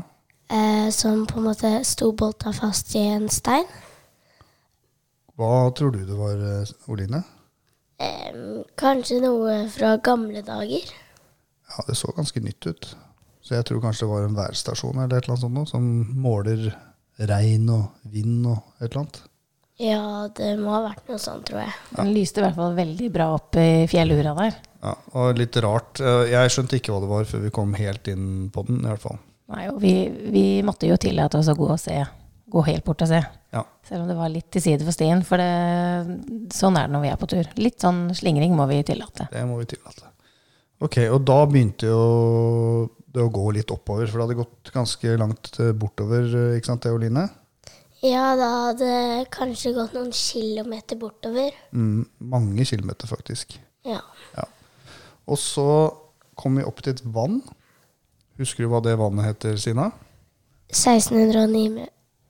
Eh, 0.50 0.90
som 0.90 1.28
på 1.28 1.38
en 1.40 1.46
måte 1.46 1.70
sto 1.86 2.10
bolta 2.18 2.50
fast 2.54 2.96
i 2.98 3.04
en 3.06 3.28
stein. 3.30 3.68
Hva 5.38 5.70
tror 5.78 5.94
du 5.94 6.00
det 6.06 6.16
var, 6.18 6.42
eh, 6.42 6.72
Oline? 6.90 7.22
Eh, 8.00 8.64
kanskje 8.76 9.20
noe 9.22 9.68
fra 9.70 9.98
gamle 9.98 10.42
dager. 10.42 10.90
Ja, 11.70 11.84
det 11.88 11.96
så 11.98 12.12
ganske 12.16 12.40
nytt 12.42 12.66
ut. 12.66 12.96
Så 13.42 13.56
jeg 13.56 13.66
tror 13.66 13.82
kanskje 13.82 14.08
det 14.08 14.10
var 14.10 14.26
en 14.26 14.36
værstasjon 14.36 14.98
eller 14.98 15.18
et 15.18 15.24
eller 15.24 15.36
annet 15.36 15.42
sånt 15.42 15.54
noe, 15.54 15.68
som 15.68 15.84
måler 16.18 16.76
regn 17.28 17.70
og 17.74 17.90
vind 18.14 18.46
og 18.48 18.62
et 18.80 18.88
eller 18.90 19.02
annet. 19.04 19.20
Ja, 19.80 20.02
det 20.36 20.50
må 20.60 20.74
ha 20.74 20.82
vært 20.90 21.06
noe 21.08 21.20
sånt, 21.24 21.46
tror 21.48 21.62
jeg. 21.62 21.72
Den 21.96 22.10
lyste 22.12 22.42
i 22.42 22.44
hvert 22.44 22.58
fall 22.58 22.74
veldig 22.76 23.10
bra 23.16 23.30
opp 23.38 23.56
i 23.60 23.86
fjellura 23.88 24.34
der. 24.36 24.58
Ja, 24.84 24.94
og 25.16 25.40
litt 25.40 25.56
rart. 25.64 26.02
Eh, 26.04 26.26
Jeg 26.34 26.52
skjønte 26.52 26.76
ikke 26.80 26.92
hva 26.96 27.00
det 27.04 27.12
var 27.12 27.28
før 27.30 27.44
vi 27.46 27.52
kom 27.56 27.74
helt 27.80 28.08
inn 28.12 28.50
på 28.52 28.66
den, 28.68 28.82
i 28.84 28.90
hvert 28.92 29.04
fall. 29.06 29.20
Nei, 29.50 29.66
og 29.72 29.80
vi, 29.82 29.94
vi 30.36 30.44
måtte 30.68 30.88
jo 30.90 30.98
tillate 31.00 31.40
oss 31.40 31.48
å 31.52 31.56
gå 31.58 31.70
og 31.72 31.80
se. 31.80 31.96
Gå 32.50 32.64
helt 32.68 32.84
bort 32.84 33.02
og 33.06 33.12
se. 33.12 33.22
Ja. 33.56 33.64
Selv 33.88 34.04
om 34.04 34.12
det 34.12 34.18
var 34.20 34.30
litt 34.34 34.50
til 34.52 34.62
side 34.66 34.84
for 34.86 34.94
stien. 34.96 35.24
For 35.26 35.40
det, 35.42 36.52
sånn 36.54 36.78
er 36.78 36.88
det 36.90 36.94
når 36.98 37.06
vi 37.06 37.12
er 37.14 37.20
på 37.24 37.30
tur. 37.32 37.50
Litt 37.62 37.80
sånn 37.82 38.10
slingring 38.18 38.56
må 38.58 38.68
vi 38.70 38.82
tillate. 38.86 39.30
Det 39.32 39.44
må 39.48 39.62
vi 39.62 39.70
tillate. 39.74 40.12
Ok, 40.84 41.00
og 41.12 41.24
da 41.28 41.40
begynte 41.50 41.88
jo 41.90 42.04
det 43.20 43.28
å 43.28 43.34
gå 43.36 43.44
litt 43.60 43.72
oppover, 43.76 44.08
for 44.10 44.20
det 44.22 44.26
hadde 44.28 44.40
gått 44.40 44.72
ganske 44.76 45.14
langt 45.20 45.52
eh, 45.62 45.74
bortover, 45.78 46.26
eh, 46.32 46.58
ikke 46.58 46.72
sant 46.72 46.88
Eoline? 46.90 47.28
Ja, 48.00 48.32
det 48.40 48.48
hadde 48.48 48.92
kanskje 49.36 49.74
gått 49.76 49.94
noen 49.98 50.14
kilometer 50.16 50.96
bortover. 51.02 51.52
Mm, 51.76 52.06
mange 52.32 52.66
kilometer, 52.66 53.10
faktisk. 53.12 53.58
Ja. 53.88 54.00
Og 55.30 55.38
så 55.38 55.66
kom 56.40 56.56
vi 56.58 56.64
opp 56.66 56.80
til 56.82 56.96
et 56.96 57.04
vann. 57.06 57.42
Husker 58.40 58.64
du 58.64 58.72
hva 58.72 58.80
det 58.86 58.96
vannet 58.98 59.28
heter, 59.28 59.60
Sina? 59.60 59.90
1609. 60.72 61.90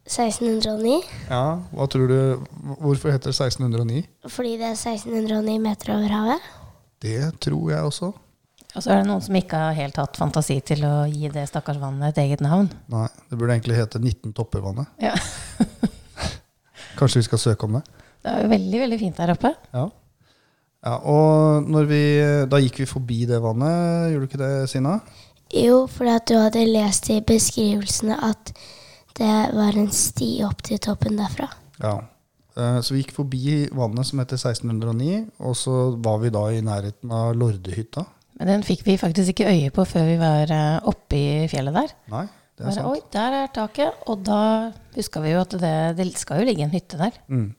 1609 0.10 1.04
Ja, 1.30 1.60
hva 1.76 1.86
tror 1.92 2.10
du, 2.10 2.46
Hvorfor 2.82 3.12
heter 3.14 3.30
det 3.30 3.36
1609? 3.38 4.00
fordi 4.26 4.56
det 4.58 4.72
er 4.72 4.80
1609 4.80 5.60
meter 5.62 5.92
over 5.94 6.16
havet. 6.16 6.48
Det 7.04 7.20
tror 7.46 7.70
jeg 7.70 7.84
også. 7.92 8.10
Og 8.76 8.84
så 8.84 8.92
er 8.94 9.00
det 9.02 9.10
noen 9.10 9.24
som 9.26 9.38
ikke 9.38 9.60
har 9.60 9.78
helt 9.78 9.98
hatt 9.98 10.18
fantasi 10.20 10.60
til 10.62 10.84
å 10.86 11.08
gi 11.10 11.32
det 11.34 11.48
stakkars 11.50 11.80
vannet 11.82 12.12
et 12.12 12.22
eget 12.26 12.44
navn. 12.46 12.68
Nei, 12.94 13.08
det 13.30 13.40
burde 13.40 13.56
egentlig 13.56 13.80
hete 13.80 14.02
19 14.02 14.36
topper-vannet. 14.38 14.92
Ja. 15.02 15.16
Kanskje 17.00 17.24
vi 17.24 17.30
skal 17.30 17.42
søke 17.42 17.66
om 17.66 17.80
det? 17.80 17.82
Det 18.22 18.30
er 18.30 18.44
jo 18.44 18.52
veldig, 18.52 18.82
veldig 18.84 19.00
fint 19.02 19.18
der 19.18 19.34
oppe. 19.34 19.54
Ja. 19.74 19.88
ja 20.86 20.94
og 21.02 21.72
når 21.72 21.90
vi, 21.90 22.04
da 22.52 22.60
gikk 22.62 22.84
vi 22.84 22.88
forbi 22.92 23.24
det 23.30 23.42
vannet, 23.42 24.12
gjorde 24.14 24.28
du 24.28 24.30
ikke 24.30 24.44
det, 24.44 24.54
Sina? 24.70 25.00
Jo, 25.56 25.82
fordi 25.90 26.14
at 26.14 26.30
du 26.30 26.36
hadde 26.38 26.68
lest 26.70 27.10
i 27.10 27.18
beskrivelsene 27.26 28.20
at 28.30 28.54
det 29.18 29.34
var 29.56 29.76
en 29.76 29.90
sti 29.92 30.30
opp 30.46 30.62
til 30.68 30.78
toppen 30.84 31.18
derfra. 31.18 31.50
Ja. 31.82 31.98
Eh, 32.54 32.80
Så 32.86 32.94
vi 32.94 33.02
gikk 33.02 33.16
forbi 33.18 33.66
vannet 33.74 34.08
som 34.08 34.22
heter 34.22 34.38
1609, 34.38 35.26
og 35.42 35.58
så 35.58 35.76
var 35.98 36.22
vi 36.22 36.32
da 36.38 36.46
i 36.54 36.62
nærheten 36.62 37.12
av 37.12 37.34
Lordehytta. 37.34 38.06
Men 38.40 38.54
den 38.54 38.64
fikk 38.64 38.86
vi 38.88 38.96
faktisk 39.00 39.34
ikke 39.34 39.52
øye 39.52 39.72
på 39.76 39.84
før 39.88 40.06
vi 40.08 40.18
var 40.22 40.52
eh, 40.56 40.88
oppe 40.88 41.20
i 41.20 41.48
fjellet 41.52 41.76
der. 41.76 41.96
Nei, 42.14 42.26
det 42.56 42.64
er 42.64 42.70
Bare, 42.70 42.76
sant. 42.78 42.92
Oi, 42.92 43.02
der 43.14 43.40
er 43.42 43.54
taket. 43.56 44.04
Og 44.08 44.22
da 44.28 44.42
huska 44.96 45.24
vi 45.24 45.34
jo 45.34 45.42
at 45.44 45.56
det, 45.60 45.78
det 46.00 46.08
skal 46.20 46.42
jo 46.42 46.48
ligge 46.48 46.64
en 46.64 46.74
hytte 46.74 47.00
der. 47.00 47.20
Mm. 47.28 47.50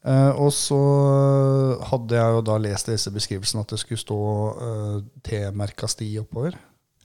Eh, 0.00 0.32
og 0.40 0.48
så 0.56 0.80
hadde 1.90 2.16
jeg 2.16 2.36
jo 2.36 2.44
da 2.46 2.56
lest 2.62 2.88
i 2.88 2.94
disse 2.94 3.12
beskrivelsene 3.12 3.64
at 3.66 3.74
det 3.74 3.80
skulle 3.82 4.00
stå 4.00 4.20
eh, 4.66 4.96
T-merka 5.26 5.90
sti 5.90 6.08
oppover. 6.22 6.56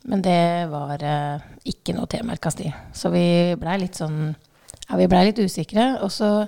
Men 0.06 0.22
det 0.24 0.70
var 0.72 1.02
eh, 1.02 1.46
ikke 1.74 1.96
noe 1.98 2.08
T-merka 2.12 2.54
sti. 2.54 2.70
Så 2.96 3.12
vi 3.14 3.26
blei 3.60 3.80
litt 3.82 4.00
sånn 4.00 4.30
Ja, 4.86 5.00
vi 5.00 5.10
blei 5.10 5.26
litt 5.32 5.42
usikre. 5.42 5.96
Og 6.06 6.14
så 6.14 6.46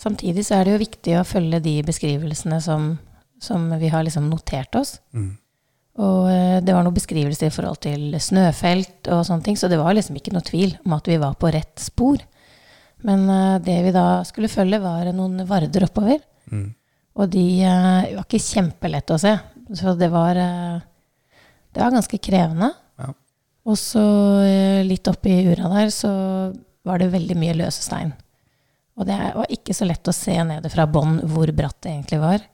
samtidig 0.00 0.44
så 0.46 0.58
er 0.58 0.66
det 0.66 0.74
jo 0.74 0.82
viktig 0.82 1.14
å 1.18 1.26
følge 1.26 1.62
de 1.62 1.76
beskrivelsene 1.86 2.58
som, 2.64 2.96
som 3.42 3.70
vi 3.78 3.90
har 3.92 4.02
liksom 4.06 4.26
notert 4.30 4.74
oss. 4.74 4.96
Mm. 5.14 5.36
Og 5.98 6.28
eh, 6.30 6.58
det 6.62 6.74
var 6.74 6.84
noen 6.86 6.96
beskrivelser 6.96 7.50
i 7.50 7.54
forhold 7.54 7.80
til 7.82 8.14
snøfelt 8.22 9.10
og 9.14 9.24
sånne 9.26 9.44
ting, 9.46 9.58
så 9.58 9.70
det 9.70 9.80
var 9.80 9.96
liksom 9.96 10.18
ikke 10.18 10.34
noe 10.34 10.46
tvil 10.46 10.76
om 10.86 10.94
at 10.94 11.08
vi 11.10 11.18
var 11.18 11.38
på 11.40 11.50
rett 11.54 11.82
spor. 11.82 12.22
Men 13.06 13.24
eh, 13.32 13.56
det 13.64 13.78
vi 13.88 13.94
da 13.94 14.22
skulle 14.28 14.50
følge, 14.52 14.82
var 14.82 15.10
noen 15.14 15.42
varder 15.48 15.88
oppover. 15.88 16.20
Mm. 16.52 16.68
Og 17.18 17.32
de 17.32 17.46
eh, 17.66 18.12
var 18.14 18.22
ikke 18.22 18.42
kjempelette 18.44 19.16
å 19.16 19.22
se. 19.22 19.34
Så 19.78 19.96
det 20.00 20.08
var, 20.08 20.38
det 20.38 21.82
var 21.82 21.92
ganske 21.92 22.20
krevende. 22.24 22.70
Ja. 22.96 23.10
Og 23.68 23.76
så 23.76 24.04
litt 24.86 25.10
oppi 25.10 25.34
ura 25.50 25.68
der 25.74 25.90
så 25.92 26.12
var 26.88 27.02
det 27.02 27.10
veldig 27.12 27.36
mye 27.36 27.56
løse 27.58 27.82
stein. 27.84 28.14
Og 28.96 29.04
det 29.06 29.18
var 29.34 29.50
ikke 29.52 29.76
så 29.76 29.84
lett 29.84 30.08
å 30.08 30.14
se 30.14 30.38
nede 30.46 30.70
fra 30.72 30.86
bånn 30.88 31.18
hvor 31.28 31.50
bratt 31.52 31.82
det 31.84 31.92
egentlig 31.92 32.22
var. 32.22 32.46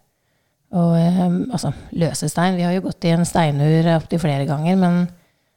Og 0.74 0.96
eh, 0.98 1.20
altså, 1.54 1.70
løse 1.94 2.28
stein 2.30 2.58
Vi 2.58 2.64
har 2.66 2.74
jo 2.74 2.86
gått 2.88 3.06
i 3.06 3.12
en 3.14 3.26
steinur 3.28 3.92
opptil 3.94 4.22
flere 4.22 4.48
ganger, 4.48 4.78
men 4.80 5.04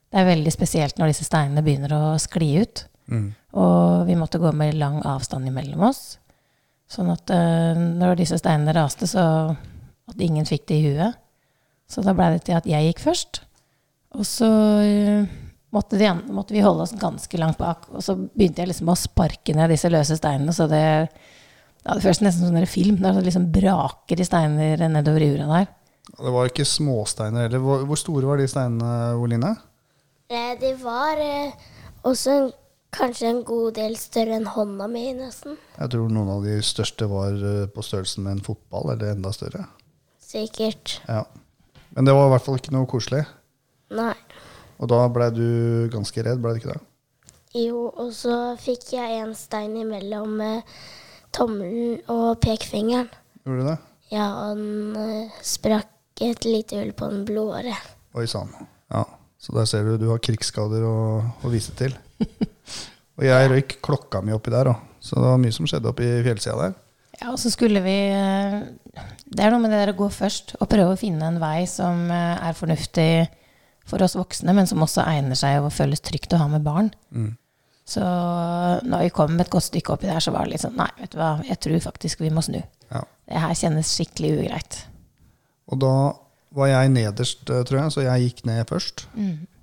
det 0.08 0.22
er 0.22 0.30
veldig 0.30 0.54
spesielt 0.54 1.00
når 1.00 1.12
disse 1.12 1.28
steinene 1.28 1.64
begynner 1.66 1.96
å 1.96 2.04
skli 2.22 2.54
ut. 2.62 2.86
Mm. 3.12 3.32
Og 3.58 4.08
vi 4.08 4.16
måtte 4.20 4.40
gå 4.40 4.52
med 4.56 4.78
lang 4.78 5.02
avstand 5.08 5.50
imellom 5.50 5.88
oss. 5.90 6.20
Sånn 6.88 7.10
at 7.12 7.32
eh, 7.34 7.76
når 7.76 8.22
disse 8.22 8.40
steinene 8.40 8.76
raste, 8.78 9.10
så 9.10 9.26
at 10.08 10.24
ingen 10.24 10.48
fikk 10.48 10.68
det 10.70 10.78
i 10.78 10.94
huet. 10.94 11.20
Så 11.88 12.04
da 12.04 12.14
blei 12.16 12.34
det 12.36 12.46
til 12.48 12.58
at 12.58 12.68
jeg 12.68 12.90
gikk 12.90 13.04
først. 13.04 13.42
Og 14.18 14.26
så 14.28 14.48
uh, 14.48 15.28
måtte, 15.76 16.00
de, 16.00 16.10
måtte 16.34 16.56
vi 16.56 16.64
holde 16.64 16.86
oss 16.86 16.96
ganske 17.00 17.40
langt 17.40 17.60
bak. 17.60 17.88
Og 17.94 18.04
så 18.04 18.16
begynte 18.16 18.64
jeg 18.64 18.72
liksom 18.72 18.92
å 18.92 18.98
sparke 19.00 19.56
ned 19.56 19.72
disse 19.72 19.92
løse 19.92 20.18
steinene, 20.20 20.56
så 20.56 20.68
det, 20.72 20.84
ja, 21.88 21.96
det 21.96 22.04
føles 22.04 22.20
nesten 22.20 22.50
som 22.50 22.60
en 22.60 22.68
film. 22.68 23.00
Det 23.00 23.14
liksom 23.24 23.48
braker 23.56 24.20
i 24.20 24.28
steiner 24.28 24.82
nedover 24.92 25.24
i 25.24 25.30
ura 25.38 25.48
der. 25.54 25.70
Det 26.18 26.32
var 26.34 26.50
ikke 26.50 26.66
småsteiner 26.68 27.48
heller. 27.48 27.64
Hvor, 27.64 27.86
hvor 27.88 28.00
store 28.00 28.28
var 28.28 28.42
de 28.42 28.48
steinene, 28.52 29.16
Oline? 29.16 29.54
De 30.28 30.72
var 30.82 31.20
eh, 31.24 31.56
også 32.04 32.34
en, 32.34 32.50
kanskje 32.96 33.30
en 33.32 33.42
god 33.48 33.78
del 33.78 33.96
større 34.00 34.36
enn 34.36 34.50
hånda 34.52 34.90
mi, 34.92 35.06
nesten. 35.16 35.56
Jeg 35.78 35.94
tror 35.94 36.12
noen 36.12 36.34
av 36.36 36.44
de 36.44 36.58
største 36.66 37.08
var 37.12 37.36
eh, 37.36 37.64
på 37.72 37.86
størrelsen 37.86 38.28
med 38.28 38.38
en 38.38 38.46
fotball, 38.50 38.92
eller 38.96 39.16
enda 39.16 39.32
større. 39.36 39.64
Sikkert. 40.20 41.00
Ja. 41.08 41.24
Men 41.96 42.08
det 42.08 42.16
var 42.18 42.28
i 42.28 42.36
hvert 42.36 42.48
fall 42.50 42.60
ikke 42.60 42.76
noe 42.76 42.92
koselig. 42.92 43.24
Nei. 43.96 44.14
Og 44.78 44.92
da 44.92 45.00
blei 45.12 45.32
du 45.32 45.48
ganske 45.94 46.28
redd, 46.28 46.44
blei 46.44 46.58
du 46.58 46.62
ikke 46.62 46.76
det? 46.76 46.82
Jo, 47.58 47.88
og 47.96 48.12
så 48.14 48.58
fikk 48.60 48.92
jeg 48.98 49.22
en 49.22 49.32
stein 49.38 49.80
imellom 49.80 50.36
eh, 50.44 50.80
tommelen 51.36 52.02
og 52.12 52.40
pekefingeren. 52.44 53.10
Gjorde 53.44 53.62
du 53.64 53.70
det? 53.72 53.78
Ja, 54.14 54.28
og 54.48 54.60
den 54.60 54.98
eh, 55.02 55.38
sprakk 55.46 56.24
et 56.24 56.48
lite 56.48 56.80
hull 56.80 56.94
på 56.98 57.10
den 57.12 57.26
blodåre. 57.28 57.76
Oi 58.18 58.26
sann. 58.30 58.54
Ja. 58.94 59.04
Så 59.38 59.54
der 59.54 59.68
ser 59.70 59.86
du, 59.86 59.98
du 60.02 60.08
har 60.10 60.22
krigsskader 60.24 60.82
å, 60.88 60.98
å 61.46 61.52
vise 61.54 61.76
til. 61.78 61.94
Og 63.18 63.26
jeg 63.26 63.50
røyk 63.50 63.78
klokka 63.86 64.22
mi 64.26 64.34
oppi 64.36 64.54
der 64.54 64.70
òg, 64.72 64.82
så 65.02 65.18
det 65.18 65.30
var 65.30 65.40
mye 65.42 65.54
som 65.56 65.68
skjedde 65.70 65.90
oppi 65.90 66.10
fjellsida 66.26 66.58
der. 66.60 66.76
Ja, 67.18 67.32
og 67.32 67.40
så 67.42 67.50
skulle 67.50 67.82
vi 67.82 67.96
eh, 68.14 68.60
Det 69.26 69.42
er 69.42 69.50
noe 69.50 69.64
med 69.64 69.72
det 69.74 69.80
der 69.80 69.92
å 69.96 69.98
gå 69.98 70.06
først 70.14 70.54
og 70.60 70.70
prøve 70.70 70.94
å 70.94 71.00
finne 71.00 71.26
en 71.26 71.40
vei 71.42 71.64
som 71.70 72.04
eh, 72.14 72.44
er 72.46 72.58
fornuftig 72.58 73.10
for 73.88 74.04
oss 74.06 74.18
voksne, 74.20 74.54
men 74.54 74.70
som 74.70 74.84
også 74.84 75.06
egner 75.08 75.40
seg 75.40 75.64
og 75.64 75.74
føles 75.74 76.04
trygt 76.04 76.36
å 76.36 76.42
ha 76.44 76.50
med 76.52 76.66
barn. 76.66 76.92
Mm. 77.10 77.32
Så 77.88 78.04
når 78.84 79.06
vi 79.06 79.12
kom 79.16 79.38
et 79.40 79.52
godt 79.52 79.70
stykke 79.70 79.96
oppi 79.96 80.10
der, 80.10 80.20
så 80.24 80.34
var 80.36 80.46
det 80.46 80.58
litt 80.58 80.66
sånn 80.66 80.76
Nei, 80.76 80.90
vet 81.00 81.14
du 81.14 81.20
hva, 81.22 81.38
jeg 81.48 81.60
tror 81.64 81.84
faktisk 81.86 82.24
vi 82.26 82.32
må 82.36 82.44
snu. 82.44 82.60
Ja. 82.92 83.04
Det 83.28 83.44
her 83.44 83.60
kjennes 83.62 83.92
skikkelig 83.96 84.32
ugreit. 84.42 84.80
Og 85.72 85.80
da 85.84 85.94
var 86.58 86.72
jeg 86.72 86.92
nederst, 86.94 87.48
eh, 87.50 87.64
tror 87.68 87.82
jeg, 87.82 87.94
så 87.96 88.04
jeg 88.04 88.28
gikk 88.28 88.46
ned 88.50 88.68
først. 88.70 89.08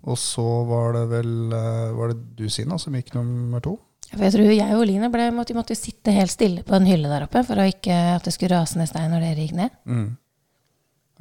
Og 0.04 0.20
så 0.20 0.44
var 0.68 0.92
det 0.98 1.04
vel 1.08 1.52
eh, 1.56 1.92
Var 1.96 2.12
det 2.12 2.18
du, 2.36 2.48
Sina, 2.52 2.78
som 2.80 2.96
gikk 2.96 3.14
nummer 3.16 3.62
to? 3.64 3.78
For 4.10 4.26
jeg 4.26 4.34
tror 4.34 4.50
jeg 4.52 4.76
og 4.76 4.84
Line 4.86 5.08
ble, 5.10 5.30
måtte, 5.34 5.56
måtte 5.56 5.76
sitte 5.76 6.12
helt 6.14 6.30
stille 6.30 6.62
på 6.66 6.76
en 6.76 6.86
hylle 6.86 7.08
der 7.10 7.24
oppe 7.26 7.42
for 7.46 7.58
å 7.58 7.64
ikke 7.66 7.96
at 8.14 8.26
det 8.26 8.34
skulle 8.36 8.54
rase 8.54 8.78
ned 8.78 8.90
stein 8.90 9.10
når 9.10 9.24
dere 9.24 9.46
gikk 9.46 9.56
ned. 9.58 9.72
Mm. 9.88 10.12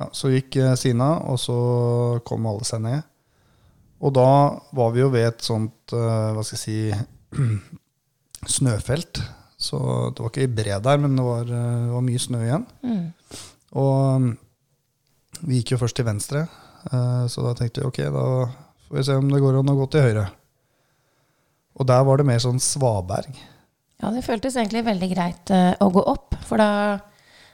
Ja, 0.01 0.09
så 0.13 0.31
gikk 0.33 0.59
eh, 0.59 0.75
Sina, 0.79 1.15
og 1.31 1.39
så 1.41 1.57
kom 2.27 2.45
alle 2.49 2.67
seg 2.67 2.83
ned. 2.85 3.07
Og 4.03 4.11
da 4.15 4.29
var 4.75 4.91
vi 4.91 5.03
jo 5.03 5.11
ved 5.13 5.29
et 5.29 5.45
sånt, 5.45 5.93
eh, 5.95 6.29
hva 6.35 6.43
skal 6.43 6.59
jeg 6.59 6.63
si, 6.63 7.39
snøfelt. 8.57 9.21
Så 9.63 9.79
det 10.11 10.19
var 10.19 10.33
ikke 10.33 10.55
bred 10.57 10.83
der, 10.83 10.99
men 10.99 11.15
det 11.15 11.23
var, 11.23 11.47
eh, 11.47 11.85
det 11.87 11.93
var 11.93 12.05
mye 12.09 12.23
snø 12.25 12.41
igjen. 12.43 12.65
Mm. 12.83 13.05
Og 13.79 14.25
mm, 14.25 14.33
vi 15.47 15.61
gikk 15.61 15.75
jo 15.75 15.81
først 15.85 15.97
til 15.99 16.07
venstre, 16.09 16.45
eh, 16.91 17.23
så 17.31 17.47
da 17.47 17.55
tenkte 17.57 17.83
vi 17.83 17.89
ok, 17.89 18.01
da 18.11 18.27
får 18.89 18.99
vi 18.99 19.07
se 19.07 19.17
om 19.21 19.31
det 19.31 19.41
går 19.43 19.61
an 19.61 19.71
å 19.71 19.79
gå 19.79 19.89
til 19.93 20.07
høyre. 20.09 20.27
Og 21.79 21.89
der 21.89 22.03
var 22.05 22.19
det 22.19 22.27
mer 22.27 22.43
sånn 22.43 22.61
svaberg. 22.61 23.39
Ja, 24.03 24.11
det 24.11 24.25
føltes 24.27 24.59
egentlig 24.59 24.83
veldig 24.85 25.09
greit 25.13 25.51
å 25.81 25.87
gå 25.95 26.01
opp, 26.11 26.35
for 26.45 26.59
da 26.59 26.99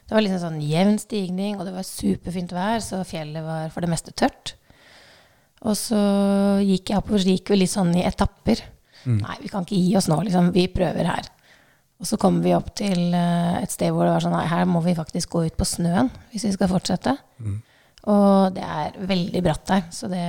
det 0.09 0.15
var 0.17 0.23
liksom 0.25 0.41
sånn 0.41 0.61
jevn 0.65 0.95
stigning, 0.97 1.59
og 1.59 1.67
det 1.67 1.75
var 1.75 1.85
superfint 1.85 2.51
vær, 2.55 2.81
så 2.81 3.03
fjellet 3.05 3.45
var 3.45 3.69
for 3.69 3.85
det 3.85 3.91
meste 3.91 4.11
tørt. 4.17 4.55
Og 5.67 5.75
så 5.75 5.99
gikk 6.63 6.91
jeg 6.93 7.01
oppover, 7.01 7.23
så 7.23 7.33
gikk 7.33 7.51
vi 7.51 7.57
litt 7.61 7.73
sånn 7.73 7.91
i 7.99 8.05
etapper. 8.07 8.61
Nei, 9.09 9.35
vi 9.41 9.49
kan 9.51 9.65
ikke 9.65 9.79
gi 9.79 9.95
oss 9.99 10.07
nå, 10.11 10.19
liksom. 10.27 10.51
Vi 10.55 10.67
prøver 10.71 11.07
her. 11.07 11.27
Og 11.99 12.07
så 12.07 12.15
kom 12.19 12.37
vi 12.43 12.53
opp 12.55 12.69
til 12.79 13.13
eh, 13.15 13.57
et 13.59 13.71
sted 13.73 13.91
hvor 13.91 14.05
det 14.07 14.13
var 14.13 14.23
sånn 14.23 14.35
Nei, 14.37 14.45
her 14.47 14.67
må 14.69 14.79
vi 14.85 14.93
faktisk 14.95 15.33
gå 15.33 15.41
ut 15.49 15.57
på 15.59 15.67
snøen 15.67 16.07
hvis 16.31 16.45
vi 16.47 16.53
skal 16.55 16.71
fortsette. 16.71 17.15
Og 18.09 18.53
det 18.55 18.63
er 18.63 18.95
veldig 19.09 19.41
bratt 19.43 19.65
der, 19.67 19.81
så 19.91 20.07
det 20.07 20.23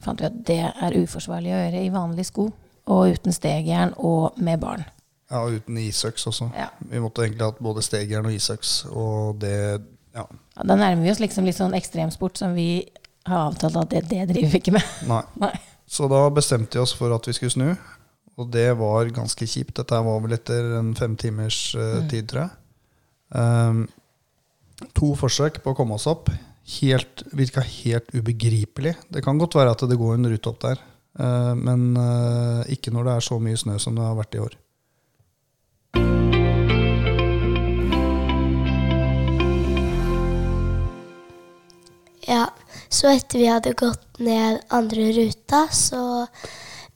fant 0.00 0.22
vi 0.22 0.28
at 0.30 0.38
det 0.48 0.62
er 0.70 0.96
uforsvarlig 0.96 1.52
å 1.52 1.58
gjøre 1.58 1.82
i 1.84 1.92
vanlige 1.92 2.30
sko. 2.30 2.46
Og 2.92 3.12
uten 3.12 3.34
stegjern 3.34 3.92
og 3.98 4.38
med 4.40 4.62
barn. 4.62 4.86
Ja, 5.28 5.42
og 5.42 5.58
uten 5.58 5.76
isøks 5.82 6.24
også. 6.30 6.48
Ja. 6.56 6.70
Vi 6.86 7.02
måtte 7.02 7.26
egentlig 7.26 7.48
hatt 7.48 7.60
både 7.60 7.82
stegjern 7.84 8.28
og 8.30 8.36
isøks, 8.36 8.78
og 8.92 9.40
det 9.42 9.56
Ja, 10.16 10.24
Ja, 10.56 10.64
da 10.64 10.78
nærmer 10.80 11.02
vi 11.04 11.10
oss 11.12 11.20
liksom 11.20 11.44
litt 11.44 11.58
sånn 11.58 11.74
ekstremsport 11.76 12.38
som 12.40 12.54
vi 12.56 12.86
har 13.26 13.50
avtalt 13.50 13.76
at 13.82 13.92
det, 13.92 14.04
det 14.10 14.24
driver 14.30 14.54
vi 14.54 14.60
ikke 14.62 14.76
med. 14.76 14.94
nei. 15.10 15.22
Nei. 15.46 15.54
Så 15.86 16.08
da 16.10 16.24
bestemte 16.34 16.78
vi 16.78 16.82
oss 16.82 16.94
for 16.98 17.14
at 17.14 17.28
vi 17.28 17.34
skulle 17.36 17.54
snu, 17.54 17.68
og 18.36 18.48
det 18.52 18.72
var 18.80 19.12
ganske 19.14 19.46
kjipt. 19.46 19.76
Dette 19.78 20.00
var 20.02 20.18
vel 20.24 20.34
etter 20.34 20.72
en 20.80 20.90
fem 20.98 21.14
timers 21.20 21.60
eh, 21.78 22.00
tid, 22.10 22.26
tror 22.32 22.42
jeg. 22.42 22.56
Um, 23.30 23.86
to 24.98 25.12
forsøk 25.18 25.62
på 25.62 25.72
å 25.72 25.78
komme 25.78 25.94
oss 25.94 26.08
opp. 26.10 26.32
Helt, 26.80 27.22
virka 27.38 27.62
helt 27.62 28.10
ubegripelig. 28.10 28.96
Det 29.14 29.22
kan 29.22 29.38
godt 29.38 29.54
være 29.54 29.76
at 29.76 29.86
det 29.86 29.98
går 30.00 30.18
en 30.18 30.30
rute 30.32 30.50
opp 30.50 30.60
der, 30.66 30.82
uh, 31.22 31.54
men 31.54 31.92
uh, 31.94 32.66
ikke 32.66 32.90
når 32.90 33.06
det 33.06 33.16
er 33.16 33.28
så 33.30 33.40
mye 33.40 33.62
snø 33.62 33.78
som 33.82 33.94
det 33.94 34.04
har 34.04 34.18
vært 34.18 34.34
i 34.34 34.42
år. 34.42 34.62
Ja, 42.26 42.48
så 42.88 43.10
etter 43.12 43.42
vi 43.42 43.50
hadde 43.50 43.76
gått 43.78 44.20
ned 44.22 44.60
andre 44.74 45.10
ruta, 45.16 45.66
så 45.72 46.26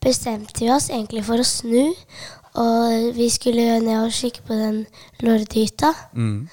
bestemte 0.02 0.64
vi 0.64 0.72
oss 0.72 0.90
egentlig 0.90 1.24
for 1.26 1.40
å 1.40 1.46
snu. 1.46 1.92
Og 2.60 3.14
vi 3.14 3.28
skulle 3.30 3.78
ned 3.84 4.06
og 4.06 4.14
kikke 4.14 4.44
på 4.48 4.58
den 4.58 4.84
lordehytta. 5.22 5.92
Mm. 6.14 6.48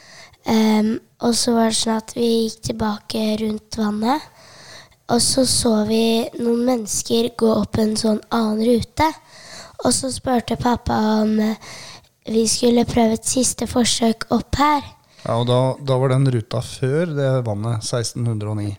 Um, 0.48 0.91
og 1.25 1.34
så 1.36 1.56
var 1.56 1.72
det 1.72 1.79
sånn 1.79 1.98
at 2.00 2.13
vi 2.15 2.27
gikk 2.27 2.60
tilbake 2.70 3.24
rundt 3.41 3.79
vannet. 3.79 4.34
Og 5.12 5.22
så 5.24 5.46
så 5.48 5.74
vi 5.88 6.27
noen 6.38 6.65
mennesker 6.67 7.32
gå 7.39 7.50
opp 7.62 7.79
en 7.79 7.96
sånn 8.00 8.20
annen 8.36 8.63
rute. 8.67 9.08
Og 9.86 9.94
så 9.96 10.12
spurte 10.12 10.58
pappa 10.60 10.98
om 11.22 11.38
eh, 11.39 11.60
vi 12.27 12.44
skulle 12.50 12.88
prøve 12.89 13.15
et 13.15 13.29
siste 13.29 13.70
forsøk 13.70 14.27
opp 14.36 14.58
her. 14.60 14.84
Ja, 15.24 15.38
og 15.38 15.48
da, 15.48 15.60
da 15.79 15.98
var 16.01 16.12
den 16.12 16.27
ruta 16.34 16.60
før 16.63 17.13
det 17.15 17.29
vannet, 17.48 17.86
1609. 17.86 18.75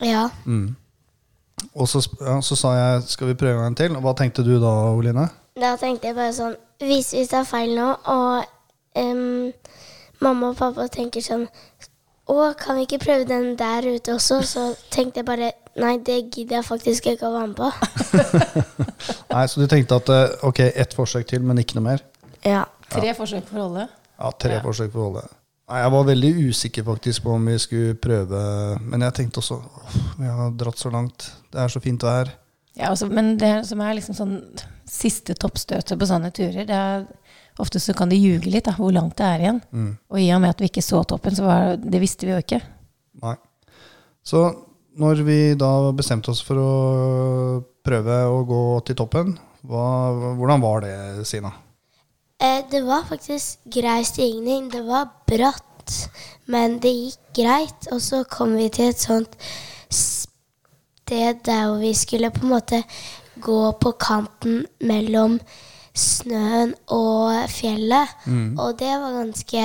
Ja. 0.00 0.28
Mm. 0.46 0.76
Og 1.74 1.88
så, 1.88 2.00
ja, 2.20 2.38
så 2.40 2.56
sa 2.56 2.72
jeg 2.76 3.02
skal 3.12 3.30
vi 3.30 3.38
prøve 3.38 3.58
en 3.58 3.70
gang 3.70 3.76
til. 3.76 3.96
Og 3.96 4.04
hva 4.04 4.14
tenkte 4.16 4.44
du 4.46 4.54
da, 4.62 4.72
Oline? 4.96 5.28
Da 5.60 5.74
tenkte 5.76 6.08
jeg 6.08 6.16
bare 6.16 6.32
sånn 6.32 6.54
Hvis 6.80 7.12
vi 7.12 7.26
tar 7.28 7.44
feil 7.44 7.74
nå, 7.76 7.88
og 8.08 8.46
um, 8.96 9.50
mamma 10.24 10.52
og 10.52 10.56
pappa 10.60 10.86
tenker 10.92 11.24
sånn 11.24 11.44
Å, 12.30 12.36
kan 12.56 12.78
vi 12.78 12.86
ikke 12.86 13.00
prøve 13.02 13.26
den 13.28 13.56
der 13.60 13.84
ute 13.90 14.14
også? 14.14 14.40
Så 14.46 14.66
tenkte 14.94 15.20
jeg 15.20 15.28
bare 15.28 15.50
Nei, 15.80 15.98
det 16.02 16.16
gidder 16.34 16.60
jeg 16.60 16.66
faktisk 16.66 17.06
ikke 17.12 17.28
å 17.28 17.34
være 17.36 17.50
med 17.52 17.58
på. 17.60 17.68
Nei, 19.32 19.44
Så 19.46 19.62
du 19.62 19.68
tenkte 19.70 20.00
at 20.00 20.10
eh, 20.10 20.32
ok, 20.48 20.58
ett 20.66 20.96
forsøk 20.98 21.28
til, 21.30 21.44
men 21.46 21.62
ikke 21.62 21.78
noe 21.78 21.86
mer? 21.86 22.02
Ja. 22.42 22.64
Tre 22.90 23.12
forsøk 23.14 23.46
for 23.46 23.62
Rolle. 23.62 23.86
Ja, 24.18 24.32
tre 24.36 24.58
forsøk 24.64 24.90
på 24.92 25.04
holde. 25.06 25.22
Nei, 25.70 25.84
Jeg 25.84 25.92
var 25.94 26.06
veldig 26.08 26.30
usikker 26.50 26.86
faktisk 26.86 27.22
på 27.22 27.34
om 27.36 27.44
vi 27.46 27.56
skulle 27.62 27.94
prøve, 28.02 28.40
men 28.82 29.04
jeg 29.06 29.14
tenkte 29.20 29.38
også 29.38 29.60
åh, 29.62 29.98
vi 30.18 30.26
har 30.26 30.50
dratt 30.58 30.80
så 30.80 30.90
langt. 30.90 31.28
Det 31.52 31.60
er 31.62 31.70
så 31.70 31.82
fint 31.82 32.02
vær. 32.02 32.32
Ja, 32.74 32.90
altså, 32.90 33.06
men 33.10 33.36
det 33.38 33.52
som 33.68 33.82
er 33.84 33.94
liksom 33.94 34.16
sånn 34.18 34.34
siste 34.90 35.36
toppstøtet 35.38 35.98
på 35.98 36.08
sånne 36.10 36.32
turer, 36.34 36.66
det 36.66 36.74
er 36.74 37.06
ofte 37.60 37.78
så 37.82 37.94
kan 37.94 38.10
det 38.10 38.18
ljuge 38.18 38.50
litt 38.50 38.66
da, 38.66 38.74
hvor 38.74 38.90
langt 38.94 39.14
det 39.20 39.26
er 39.28 39.44
igjen. 39.44 39.62
Og 40.10 40.18
i 40.18 40.26
og 40.34 40.42
med 40.42 40.54
at 40.56 40.62
vi 40.62 40.70
ikke 40.70 40.82
så 40.82 41.04
toppen, 41.06 41.36
så 41.36 41.46
var 41.46 41.76
det 41.78 42.02
visste 42.02 42.26
vi 42.26 42.34
jo 42.34 42.42
ikke. 42.42 42.60
Nei. 43.22 43.36
Så 44.26 44.42
når 44.98 45.22
vi 45.26 45.38
da 45.60 45.70
bestemte 45.94 46.32
oss 46.32 46.42
for 46.42 46.58
å 46.58 46.70
prøve 47.86 48.20
å 48.26 48.42
gå 48.48 48.62
til 48.88 48.98
toppen, 48.98 49.36
hva, 49.70 49.86
hvordan 50.38 50.62
var 50.64 50.82
det, 50.86 50.94
Sina? 51.28 51.52
Eh, 52.40 52.64
det 52.70 52.80
var 52.86 53.04
faktisk 53.08 53.58
grei 53.64 54.04
stigning. 54.04 54.70
Det 54.72 54.82
var 54.86 55.08
bratt, 55.28 56.10
men 56.46 56.78
det 56.80 56.92
gikk 56.94 57.34
greit. 57.36 57.88
Og 57.92 58.00
så 58.00 58.24
kom 58.24 58.56
vi 58.56 58.68
til 58.72 58.88
et 58.90 59.00
sånt 59.00 59.36
sted 59.90 61.42
der 61.44 61.66
hvor 61.66 61.80
vi 61.82 61.94
skulle 61.94 62.30
på 62.30 62.46
en 62.46 62.54
måte 62.54 62.82
gå 63.40 63.72
på 63.80 63.92
kanten 64.00 64.64
mellom 64.80 65.38
snøen 65.94 66.74
og 66.86 67.48
fjellet. 67.50 68.08
Og 68.58 68.78
det 68.78 68.92
var 69.00 69.16
ganske 69.20 69.64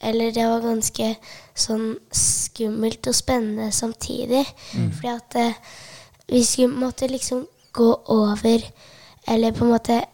Eller 0.00 0.30
det 0.30 0.44
var 0.46 0.60
ganske 0.62 1.16
sånn 1.58 1.96
skummelt 2.14 3.06
og 3.10 3.14
spennende 3.14 3.72
samtidig. 3.72 4.44
Fordi 4.94 5.08
at 5.08 5.34
eh, 5.36 5.54
vi 6.28 6.44
skulle 6.44 6.78
måtte 6.78 7.06
liksom 7.10 7.46
gå 7.72 7.88
over 8.06 8.62
Eller 9.26 9.52
på 9.52 9.64
en 9.64 9.70
måte 9.70 10.04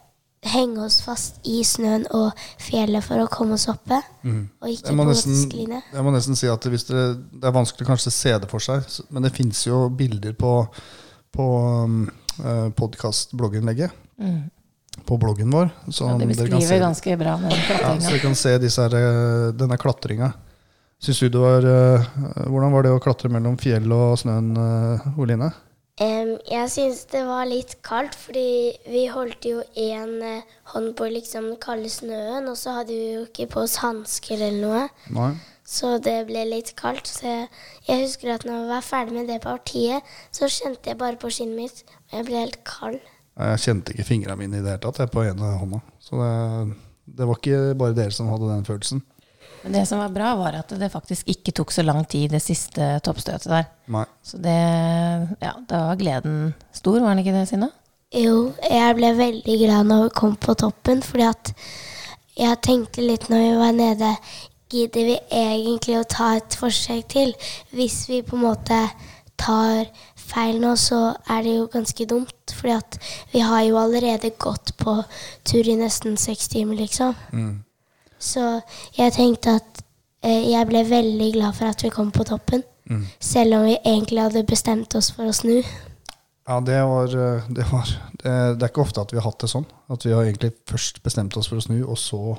henge 0.45 0.83
oss 0.85 0.99
fast 1.05 1.39
i 1.47 1.61
snøen 1.65 2.05
og 2.15 2.31
fjellet 2.61 3.03
for 3.05 3.23
å 3.23 3.27
komme 3.31 3.57
oss 3.57 3.67
oppe. 3.71 3.97
Og 4.25 4.69
ikke 4.69 4.91
Jeg 4.91 4.97
må, 4.97 5.05
nesten, 5.09 5.39
jeg 5.49 6.05
må 6.05 6.13
nesten 6.13 6.37
si 6.39 6.49
at 6.51 6.67
hvis 6.69 6.87
dere, 6.89 7.15
det 7.33 7.49
er 7.49 7.55
vanskelig 7.55 7.87
kanskje 7.87 8.13
å 8.13 8.17
se 8.17 8.35
det 8.43 8.49
for 8.51 8.63
seg, 8.63 8.85
men 9.09 9.25
det 9.25 9.33
fins 9.35 9.65
jo 9.67 9.85
bilder 9.89 10.35
på, 10.37 10.53
på 11.35 11.47
um, 11.85 12.03
eh, 12.39 12.67
podkast-blogginnlegget. 12.77 14.01
På 15.05 15.17
bloggen 15.19 15.51
vår. 15.51 15.69
Så 15.91 16.07
Ja, 16.07 16.15
det 16.17 16.29
dere 16.31 16.47
kan 16.47 16.59
beskriver 16.61 16.69
se, 16.69 16.79
ganske 16.79 17.17
bra 17.19 17.35
med 17.41 17.51
den 17.51 17.59
ja, 17.67 17.89
så 17.99 18.07
vi 18.07 18.15
dere 18.15 18.23
kan 18.23 18.37
se 18.39 18.57
disse 18.63 18.85
her, 18.85 18.95
eh, 18.95 19.53
denne 19.59 19.77
klatringa. 19.81 20.31
Syns 21.03 21.19
du 21.19 21.27
det 21.29 21.41
var 21.41 21.65
eh, 21.67 22.05
Hvordan 22.47 22.71
var 22.73 22.85
det 22.85 22.93
å 22.95 23.01
klatre 23.03 23.29
mellom 23.29 23.57
fjell 23.59 23.91
og 23.91 24.15
snøen, 24.21 24.53
eh, 24.55 25.07
Oline? 25.19 25.51
Jeg 25.95 26.67
syns 26.73 27.05
det 27.07 27.21
var 27.23 27.45
litt 27.47 27.77
kaldt, 27.87 28.17
fordi 28.19 28.75
vi 28.91 29.05
holdt 29.07 29.45
jo 29.47 29.61
én 29.79 30.17
eh, 30.27 30.55
hånd 30.73 30.89
på 30.99 31.07
liksom 31.07 31.47
den 31.53 31.59
kalde 31.63 31.87
snøen, 31.87 32.49
og 32.51 32.57
så 32.59 32.73
hadde 32.81 32.91
vi 32.91 33.13
jo 33.13 33.21
ikke 33.23 33.47
på 33.53 33.61
oss 33.63 33.77
hansker 33.79 34.35
eller 34.35 34.59
noe. 34.59 34.81
Nei? 35.15 35.29
Så 35.63 35.95
det 36.03 36.17
ble 36.27 36.43
litt 36.49 36.73
kaldt. 36.77 37.07
Så 37.07 37.29
jeg, 37.29 37.47
jeg 37.87 38.03
husker 38.03 38.33
at 38.35 38.43
når 38.43 38.59
jeg 38.59 38.71
var 38.73 38.83
ferdig 38.85 39.15
med 39.15 39.31
det 39.31 39.39
partiet, 39.45 40.11
så 40.35 40.51
kjente 40.51 40.91
jeg 40.91 40.99
bare 40.99 41.21
på 41.21 41.31
skinnet 41.31 41.61
mitt, 41.63 41.79
og 42.11 42.19
jeg 42.19 42.27
ble 42.27 42.43
helt 42.43 42.59
kald. 42.67 42.99
Jeg 43.39 43.63
kjente 43.63 43.95
ikke 43.95 44.09
fingrene 44.11 44.39
mine 44.43 44.59
i 44.59 44.65
det 44.65 44.75
hele 44.75 44.83
tatt 44.83 44.99
jeg, 44.99 45.13
på 45.15 45.23
ene 45.23 45.55
hånda. 45.61 45.79
Så 46.03 46.19
det, 46.19 46.75
det 47.07 47.31
var 47.31 47.39
ikke 47.39 47.63
bare 47.79 47.95
dere 47.95 48.15
som 48.15 48.33
hadde 48.33 48.51
den 48.51 48.67
følelsen. 48.67 48.99
Men 49.65 49.73
det 49.73 49.87
som 49.89 49.97
var 49.97 50.11
bra, 50.13 50.35
var 50.37 50.59
at 50.59 50.69
det 50.77 50.91
faktisk 50.93 51.29
ikke 51.31 51.55
tok 51.57 51.71
så 51.73 51.81
lang 51.81 52.03
tid, 52.05 52.29
det 52.35 52.43
siste 52.45 52.99
toppstøtet 53.01 53.49
der. 53.49 53.65
Nei. 53.89 54.03
Så 54.21 54.37
det 54.37 54.59
Ja, 55.41 55.55
da 55.65 55.87
var 55.87 55.97
gleden 55.97 56.53
stor, 56.69 56.99
var 57.01 57.15
den 57.15 57.23
ikke 57.23 57.33
det, 57.33 57.47
Sina? 57.49 57.71
Jo, 58.13 58.53
jeg 58.61 58.95
ble 58.99 59.09
veldig 59.17 59.55
glad 59.63 59.89
når 59.89 60.03
vi 60.03 60.13
kom 60.21 60.35
på 60.37 60.53
toppen, 60.61 61.01
fordi 61.01 61.25
at 61.25 61.53
jeg 62.37 62.61
tenkte 62.61 63.01
litt 63.01 63.25
når 63.31 63.41
vi 63.41 63.55
var 63.57 63.73
nede 63.73 64.11
Gidder 64.69 65.05
vi 65.07 65.17
egentlig 65.29 65.99
å 65.99 66.07
ta 66.09 66.31
et 66.37 66.55
forsøk 66.57 67.05
til? 67.13 67.33
Hvis 67.73 67.99
vi 68.09 68.23
på 68.25 68.35
en 68.37 68.45
måte 68.47 68.79
tar 69.39 69.85
feil 70.17 70.57
nå, 70.61 70.73
så 70.79 71.15
er 71.29 71.45
det 71.45 71.53
jo 71.57 71.67
ganske 71.71 72.07
dumt. 72.09 72.53
Fordi 72.53 72.73
at 72.73 72.97
vi 73.31 73.43
har 73.45 73.61
jo 73.67 73.77
allerede 73.81 74.33
gått 74.41 74.73
på 74.81 74.97
tur 75.45 75.69
i 75.69 75.77
nesten 75.79 76.17
seks 76.17 76.49
timer, 76.53 76.81
liksom. 76.81 77.13
Så 78.25 78.45
jeg 78.97 79.13
tenkte 79.15 79.57
at 79.61 79.83
eh, 80.25 80.49
jeg 80.51 80.69
ble 80.69 80.85
veldig 80.89 81.31
glad 81.37 81.57
for 81.57 81.71
at 81.71 81.83
vi 81.85 81.93
kom 81.93 82.11
på 82.15 82.25
toppen. 82.27 82.65
Selv 83.17 83.57
om 83.57 83.63
vi 83.65 83.77
egentlig 83.79 84.21
hadde 84.21 84.43
bestemt 84.45 84.93
oss 84.97 85.09
for 85.15 85.29
å 85.29 85.33
snu. 85.33 85.57
Ja, 86.45 86.59
det 86.61 86.77
var, 86.85 87.09
eh, 87.09 87.47
det 87.49 87.65
var 87.71 87.87
det, 88.21 88.33
det 88.59 88.65
er 88.65 88.69
ikke 88.69 88.83
ofte 88.83 89.01
at 89.01 89.13
vi 89.13 89.17
har 89.17 89.25
hatt 89.25 89.41
det 89.41 89.49
sånn. 89.49 89.65
At 89.89 90.05
vi 90.05 90.13
har 90.13 90.25
egentlig 90.25 90.51
først 90.69 91.01
bestemt 91.05 91.37
oss 91.39 91.49
for 91.49 91.57
å 91.57 91.65
snu, 91.65 91.79
og 91.83 91.97
så 91.97 92.35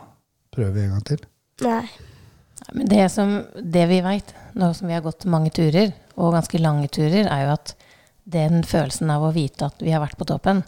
prøver 0.55 0.77
vi 0.77 0.85
en 0.85 0.95
gang 0.95 1.09
til. 1.09 1.25
Nei. 1.67 1.83
Nei, 2.57 2.71
Men 2.73 2.93
det, 2.93 3.03
som, 3.13 3.35
det 3.59 3.89
vi 3.91 3.99
veit, 4.05 4.31
nå 4.55 4.71
som 4.75 4.89
vi 4.89 4.95
har 4.95 5.03
gått 5.05 5.27
mange 5.31 5.51
turer, 5.55 5.91
og 6.17 6.37
ganske 6.37 6.61
lange 6.63 6.89
turer, 6.89 7.27
er 7.27 7.43
jo 7.45 7.57
at 7.57 7.75
den 8.27 8.63
følelsen 8.67 9.11
av 9.13 9.27
å 9.27 9.35
vite 9.35 9.67
at 9.69 9.83
vi 9.83 9.93
har 9.95 10.03
vært 10.03 10.19
på 10.19 10.27
toppen, 10.31 10.63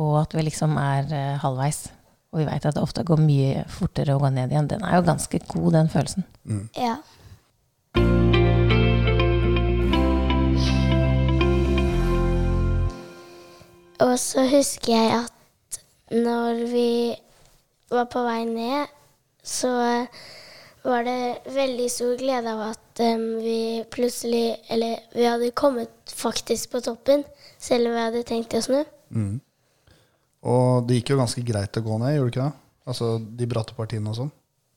og 0.00 0.14
at 0.22 0.36
vi 0.36 0.44
liksom 0.46 0.76
er 0.80 1.10
eh, 1.16 1.40
halvveis, 1.40 1.88
og 2.30 2.38
vi 2.38 2.46
veit 2.46 2.66
at 2.66 2.76
det 2.76 2.82
ofte 2.82 3.06
går 3.06 3.22
mye 3.22 3.64
fortere 3.68 4.14
å 4.14 4.20
gå 4.22 4.30
ned 4.34 4.52
igjen, 4.52 4.70
den 4.70 4.84
er 4.86 5.00
jo 5.00 5.08
ganske 5.08 5.42
god, 5.50 5.72
den 5.78 5.90
følelsen. 5.90 6.28
Ja. 6.78 6.98
og 14.00 14.16
så 14.18 14.44
husker 14.48 14.92
jeg 14.94 15.10
at 15.20 15.80
når 16.10 16.64
vi 16.70 16.90
var 17.92 18.08
på 18.10 18.22
vei 18.24 18.42
ned, 18.48 18.88
så 19.44 19.70
var 20.82 21.04
det 21.04 21.52
veldig 21.52 21.88
stor 21.92 22.16
glede 22.18 22.54
av 22.54 22.62
at 22.70 23.02
um, 23.04 23.26
vi 23.44 23.84
plutselig 23.92 24.56
Eller 24.72 25.02
vi 25.12 25.26
hadde 25.28 25.50
kommet 25.50 25.92
faktisk 26.16 26.72
på 26.72 26.80
toppen, 26.80 27.24
selv 27.58 27.90
om 27.90 27.94
vi 27.94 28.04
hadde 28.06 28.26
tenkt 28.26 28.56
å 28.56 28.62
snu. 28.64 28.80
Mm. 29.10 29.40
Og 30.48 30.86
det 30.88 31.00
gikk 31.00 31.12
jo 31.14 31.20
ganske 31.20 31.42
greit 31.44 31.76
å 31.76 31.82
gå 31.84 31.98
ned, 32.00 32.14
gjorde 32.16 32.30
det 32.30 32.36
ikke 32.36 32.46
det? 32.46 32.66
Altså 32.90 33.08
de 33.40 33.48
bratte 33.50 33.74
partiene 33.76 34.08
og 34.12 34.16
sånn. 34.16 34.30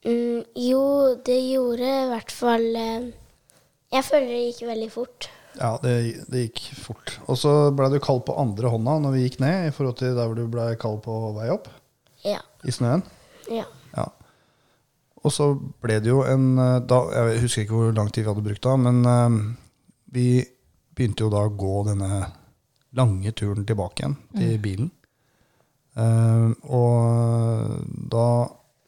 Mm, 0.03 0.41
jo, 0.59 0.81
det 1.23 1.37
gjorde 1.39 1.87
i 1.87 2.09
hvert 2.11 2.33
fall 2.35 2.65
Jeg 3.93 4.03
føler 4.03 4.27
det 4.33 4.41
gikk 4.49 4.65
veldig 4.67 4.89
fort. 4.91 5.29
Ja, 5.55 5.75
det, 5.83 5.93
det 6.33 6.41
gikk 6.47 6.59
fort. 6.81 7.13
Og 7.29 7.37
så 7.39 7.53
ble 7.77 7.87
du 7.93 7.99
kald 8.03 8.23
på 8.27 8.35
andre 8.41 8.71
hånda 8.73 8.97
når 9.05 9.13
vi 9.15 9.23
gikk 9.27 9.39
ned, 9.43 9.69
i 9.69 9.73
forhold 9.75 9.99
til 10.01 10.15
der 10.17 10.27
hvor 10.27 10.35
du 10.39 10.47
ble 10.51 10.65
kald 10.81 10.99
på 11.05 11.15
vei 11.37 11.47
opp, 11.53 11.69
Ja. 12.25 12.41
i 12.65 12.71
snøen. 12.73 13.03
ja. 13.51 13.65
Ja. 13.93 14.07
Og 15.23 15.31
så 15.31 15.45
ble 15.55 15.99
det 16.03 16.09
jo 16.09 16.23
en 16.27 16.57
eh, 16.59 16.79
da, 16.83 16.97
Jeg 17.29 17.43
husker 17.45 17.61
ikke 17.63 17.77
hvor 17.77 17.93
lang 17.95 18.09
tid 18.11 18.25
vi 18.25 18.31
hadde 18.31 18.43
brukt 18.43 18.65
da, 18.65 18.73
men 18.75 19.05
um, 19.07 19.37
vi 20.11 20.41
begynte 20.97 21.23
jo 21.23 21.29
da 21.31 21.45
å 21.45 21.53
gå 21.55 21.75
denne 21.87 22.25
lange 22.97 23.31
turen 23.37 23.63
tilbake 23.69 24.01
igjen 24.03 24.17
til 24.33 24.57
bilen. 24.65 24.89
Eh, 25.93 26.49
og 26.73 27.79
da 28.13 28.27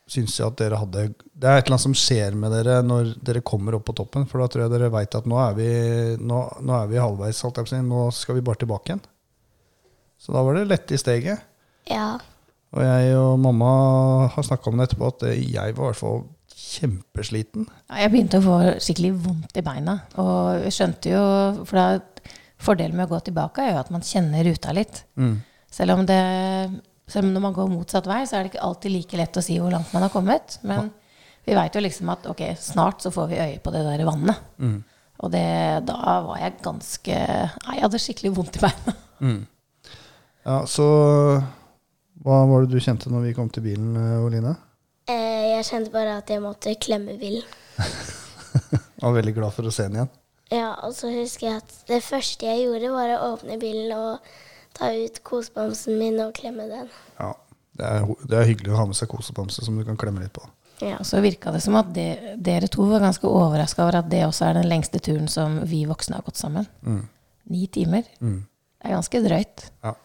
syns 0.10 0.36
jeg 0.38 0.46
at 0.46 0.58
dere 0.58 0.78
hadde 0.80 1.04
Det 1.16 1.50
er 1.50 1.60
et 1.60 1.66
eller 1.66 1.76
annet 1.76 1.84
som 1.84 1.94
skjer 1.98 2.36
med 2.38 2.54
dere 2.54 2.80
når 2.86 3.12
dere 3.26 3.44
kommer 3.46 3.78
opp 3.78 3.88
på 3.90 3.98
toppen. 3.98 4.28
For 4.30 4.42
da 4.42 4.50
tror 4.50 4.66
jeg 4.66 4.76
dere 4.76 4.94
veit 4.94 5.18
at 5.18 5.28
nå 5.30 5.40
er 5.42 5.58
vi, 5.58 5.72
nå, 6.22 6.44
nå 6.62 6.78
er 6.78 6.92
vi 6.92 7.02
halvveis. 7.02 7.42
holdt 7.46 7.60
jeg 7.62 7.68
på 7.68 7.74
å 7.74 7.76
si. 7.76 7.82
Nå 7.90 8.06
skal 8.16 8.40
vi 8.40 8.46
bare 8.46 8.62
tilbake 8.64 8.92
igjen. 8.92 9.04
Så 10.22 10.34
da 10.34 10.42
var 10.46 10.58
det 10.58 10.70
lette 10.70 10.96
i 10.96 11.02
steget. 11.02 11.52
ja. 11.92 12.16
Og 12.76 12.84
jeg 12.84 13.12
og 13.16 13.38
mamma 13.40 13.68
har 14.34 14.44
snakka 14.44 14.68
om 14.68 14.80
det 14.80 14.90
etterpå, 14.90 15.08
at 15.08 15.22
jeg 15.32 15.76
var 15.78 15.86
i 15.86 15.94
hvert 15.94 16.00
fall 16.00 16.26
kjempesliten. 16.56 17.68
Jeg 17.88 18.12
begynte 18.12 18.42
å 18.42 18.44
få 18.44 18.58
skikkelig 18.84 19.12
vondt 19.24 19.60
i 19.60 19.64
beina. 19.64 19.94
Og 20.20 20.66
jeg 20.66 20.76
skjønte 20.76 21.14
jo 21.14 21.22
For 21.62 21.80
da, 21.80 22.34
fordelen 22.66 22.98
med 22.98 23.08
å 23.08 23.14
gå 23.14 23.22
tilbake 23.30 23.64
er 23.64 23.74
jo 23.74 23.80
at 23.84 23.94
man 23.96 24.04
kjenner 24.04 24.44
ruta 24.48 24.76
litt. 24.76 25.06
Mm. 25.16 25.38
Selv 25.72 25.96
om, 25.96 26.04
det, 26.08 26.20
selv 27.08 27.28
om 27.28 27.34
når 27.36 27.44
man 27.44 27.56
går 27.56 27.72
motsatt 27.72 28.08
vei, 28.10 28.24
så 28.26 28.38
er 28.38 28.46
det 28.46 28.54
ikke 28.54 28.66
alltid 28.66 28.94
like 28.94 29.20
lett 29.20 29.38
å 29.38 29.44
si 29.46 29.60
hvor 29.62 29.74
langt 29.74 29.92
man 29.94 30.06
har 30.08 30.14
kommet. 30.14 30.58
Men 30.66 30.90
vi 31.46 31.58
veit 31.58 31.76
jo 31.78 31.84
liksom 31.84 32.10
at 32.14 32.26
ok, 32.32 32.44
snart 32.60 33.06
så 33.06 33.12
får 33.14 33.30
vi 33.32 33.42
øye 33.42 33.60
på 33.62 33.74
det 33.76 33.84
der 33.86 34.06
vannet. 34.08 34.48
Mm. 34.58 34.80
Og 35.24 35.32
det, 35.32 35.46
da 35.88 36.16
var 36.26 36.40
jeg 36.42 36.58
ganske 36.66 37.20
Nei, 37.20 37.76
jeg 37.78 37.86
hadde 37.86 38.02
skikkelig 38.04 38.34
vondt 38.36 38.58
i 38.60 38.66
beina. 38.66 38.96
Ja, 40.46 40.58
så 40.70 40.86
hva 42.26 42.42
var 42.50 42.66
det 42.66 42.74
du 42.74 42.82
kjente 42.84 43.12
når 43.14 43.28
vi 43.28 43.36
kom 43.38 43.48
til 43.54 43.64
bilen, 43.66 43.96
eh, 44.00 44.26
Oline? 44.26 44.56
Eh, 45.10 45.56
jeg 45.56 45.66
kjente 45.68 45.94
bare 45.94 46.20
at 46.20 46.30
jeg 46.32 46.42
måtte 46.42 46.74
klemme 46.82 47.18
bilen. 47.22 47.46
Var 49.02 49.18
veldig 49.20 49.34
glad 49.36 49.54
for 49.54 49.68
å 49.68 49.74
se 49.74 49.86
den 49.86 50.00
igjen. 50.00 50.14
Ja, 50.54 50.72
og 50.86 50.94
så 50.98 51.10
husker 51.12 51.48
jeg 51.48 51.62
at 51.62 51.76
det 51.90 52.00
første 52.06 52.48
jeg 52.48 52.68
gjorde, 52.68 52.92
var 52.94 53.12
å 53.16 53.32
åpne 53.34 53.58
bilen 53.62 53.92
og 53.98 54.28
ta 54.76 54.92
ut 54.94 55.22
kosebamsen 55.28 55.98
min 56.00 56.20
og 56.24 56.36
klemme 56.38 56.68
den. 56.70 56.92
Ja, 57.20 57.32
det 57.80 57.90
er, 57.90 58.06
det 58.28 58.38
er 58.40 58.50
hyggelig 58.50 58.74
å 58.76 58.82
ha 58.82 58.86
med 58.90 58.98
seg 59.00 59.12
kosebamse 59.12 59.66
som 59.66 59.78
du 59.80 59.86
kan 59.88 60.00
klemme 60.00 60.24
litt 60.24 60.36
på. 60.36 60.44
Ja. 60.84 60.98
Og 61.00 61.08
så 61.08 61.22
virka 61.24 61.54
det 61.56 61.62
som 61.64 61.78
at 61.80 61.94
de, 61.96 62.10
dere 62.44 62.68
to 62.72 62.88
var 62.90 63.04
ganske 63.04 63.28
overraska 63.30 63.86
over 63.86 64.02
at 64.02 64.10
det 64.12 64.26
også 64.28 64.50
er 64.50 64.58
den 64.60 64.68
lengste 64.68 65.00
turen 65.00 65.30
som 65.32 65.62
vi 65.70 65.86
voksne 65.88 66.20
har 66.20 66.26
gått 66.28 66.42
sammen. 66.42 66.68
Mm. 66.84 67.06
Ni 67.54 67.68
timer. 67.72 68.04
Mm. 68.20 68.42
Det 68.44 68.90
er 68.90 68.98
ganske 68.98 69.22
drøyt. 69.24 69.70
Ja. 69.86 69.96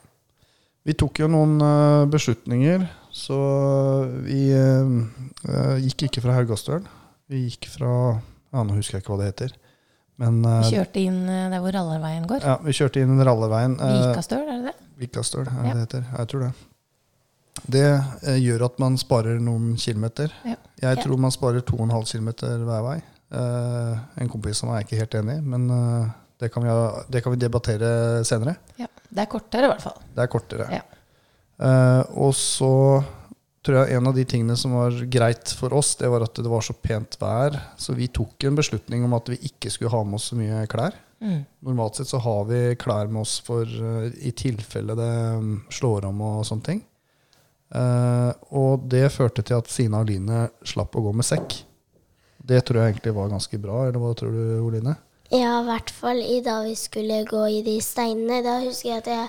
Vi 0.87 0.97
tok 0.97 1.21
jo 1.21 1.29
noen 1.29 1.59
uh, 1.61 2.07
beslutninger, 2.11 2.87
så 3.13 3.37
vi 4.25 4.47
uh, 4.57 5.03
eh, 5.45 5.75
gikk 5.85 6.07
ikke 6.07 6.23
fra 6.25 6.39
Haugastølen. 6.39 6.87
Vi 7.31 7.45
gikk 7.49 7.69
fra 7.75 7.93
Ja, 8.51 8.63
nå 8.67 8.75
husker 8.75 8.97
jeg 8.97 9.05
ikke 9.05 9.13
hva 9.13 9.21
det 9.21 9.29
heter. 9.29 9.53
Men 10.21 10.41
eh, 10.45 10.57
Vi 10.67 10.75
kjørte 10.77 11.01
inn 11.03 11.21
eh, 11.29 11.47
der 11.53 11.63
hvor 11.65 11.73
Rallarveien 11.77 12.27
går. 12.29 12.43
ja, 12.45 12.57
vi 12.65 12.75
kjørte 12.77 13.01
inn 13.05 13.21
Ralleveien. 13.25 13.77
eh, 13.81 14.01
Vikastøl, 14.11 14.43
er 14.45 14.59
det 14.59 14.65
det? 14.71 14.89
Vikastøl, 15.01 15.47
er 15.47 15.51
det 15.51 15.69
Ja. 15.71 15.73
det 15.75 15.85
heter? 15.87 16.05
Jeg 16.19 16.29
tror 16.33 16.41
det. 16.47 16.53
Det 17.71 17.85
eh, 18.29 18.37
gjør 18.41 18.65
at 18.69 18.79
man 18.83 18.97
sparer 19.01 19.41
noen 19.43 19.73
kilometer. 19.81 20.33
Ja. 20.47 20.57
Jeg 20.81 21.03
tror 21.05 21.19
man 21.21 21.33
sparer 21.35 21.61
2,5 21.67 22.13
km 22.13 22.31
hver 22.67 22.85
vei. 22.87 22.99
Eh, 23.33 23.99
en 24.23 24.29
kompis 24.33 24.63
av 24.65 24.71
meg 24.71 24.81
er 24.81 24.87
ikke 24.89 25.01
helt 25.01 25.15
enig, 25.23 25.39
men 25.45 25.67
eh, 25.71 26.11
det, 26.41 26.53
kan 26.53 26.65
vi 26.65 26.77
det 27.13 27.23
kan 27.25 27.33
vi 27.35 27.39
debattere 27.43 27.91
senere. 28.25 28.57
Ja. 28.81 28.87
Det 29.11 29.25
er 29.25 29.31
kortere, 29.31 29.65
i 29.67 29.73
hvert 29.73 29.83
fall. 29.83 29.99
Det 30.15 30.23
er 30.23 30.31
kortere. 30.31 30.69
Ja. 30.71 30.83
Eh, 31.61 32.03
og 32.17 32.33
så 32.39 32.71
tror 33.67 33.77
jeg 33.81 33.97
en 33.97 34.09
av 34.09 34.17
de 34.17 34.25
tingene 34.25 34.57
som 34.57 34.75
var 34.79 34.97
greit 35.13 35.53
for 35.57 35.75
oss, 35.77 35.95
det 36.01 36.09
var 36.09 36.25
at 36.25 36.39
det 36.41 36.49
var 36.49 36.65
så 36.65 36.75
pent 36.77 37.17
vær. 37.21 37.59
Så 37.81 37.95
vi 37.97 38.09
tok 38.09 38.49
en 38.49 38.59
beslutning 38.59 39.05
om 39.05 39.17
at 39.19 39.29
vi 39.33 39.41
ikke 39.51 39.73
skulle 39.73 39.93
ha 39.93 40.03
med 40.05 40.21
oss 40.21 40.31
så 40.33 40.39
mye 40.39 40.65
klær. 40.71 40.97
Mm. 41.21 41.43
Normalt 41.69 41.99
sett 42.01 42.09
så 42.09 42.19
har 42.25 42.47
vi 42.49 42.61
klær 42.81 43.11
med 43.13 43.23
oss 43.27 43.37
for 43.45 43.69
eh, 43.69 44.07
i 44.25 44.33
tilfelle 44.33 44.97
det 44.97 45.11
mm, 45.37 45.57
slår 45.69 46.09
om 46.09 46.23
og 46.25 46.47
sånne 46.49 46.69
ting. 46.71 46.81
Uh, 47.71 48.33
og 48.59 48.89
det 48.91 49.13
førte 49.15 49.45
til 49.47 49.61
at 49.61 49.69
Sina 49.71 50.01
og 50.03 50.09
Line 50.09 50.49
slapp 50.67 50.97
å 50.99 51.05
gå 51.05 51.13
med 51.15 51.27
sekk. 51.29 51.61
Det 52.51 52.65
tror 52.67 52.81
jeg 52.81 52.95
egentlig 52.95 53.15
var 53.15 53.31
ganske 53.31 53.61
bra, 53.63 53.85
eller 53.87 54.03
hva 54.03 54.11
tror 54.19 54.35
du, 54.35 54.43
Oline? 54.65 54.97
Ja, 55.31 55.61
i 55.61 55.67
hvert 55.69 55.93
fall 55.95 56.19
i 56.25 56.41
da 56.43 56.57
vi 56.65 56.75
skulle 56.75 57.21
gå 57.29 57.45
i 57.47 57.61
de 57.63 57.77
steinene. 57.85 58.41
Da 58.43 58.57
husker 58.65 58.91
jeg 58.91 59.03
at 59.05 59.11
jeg 59.13 59.29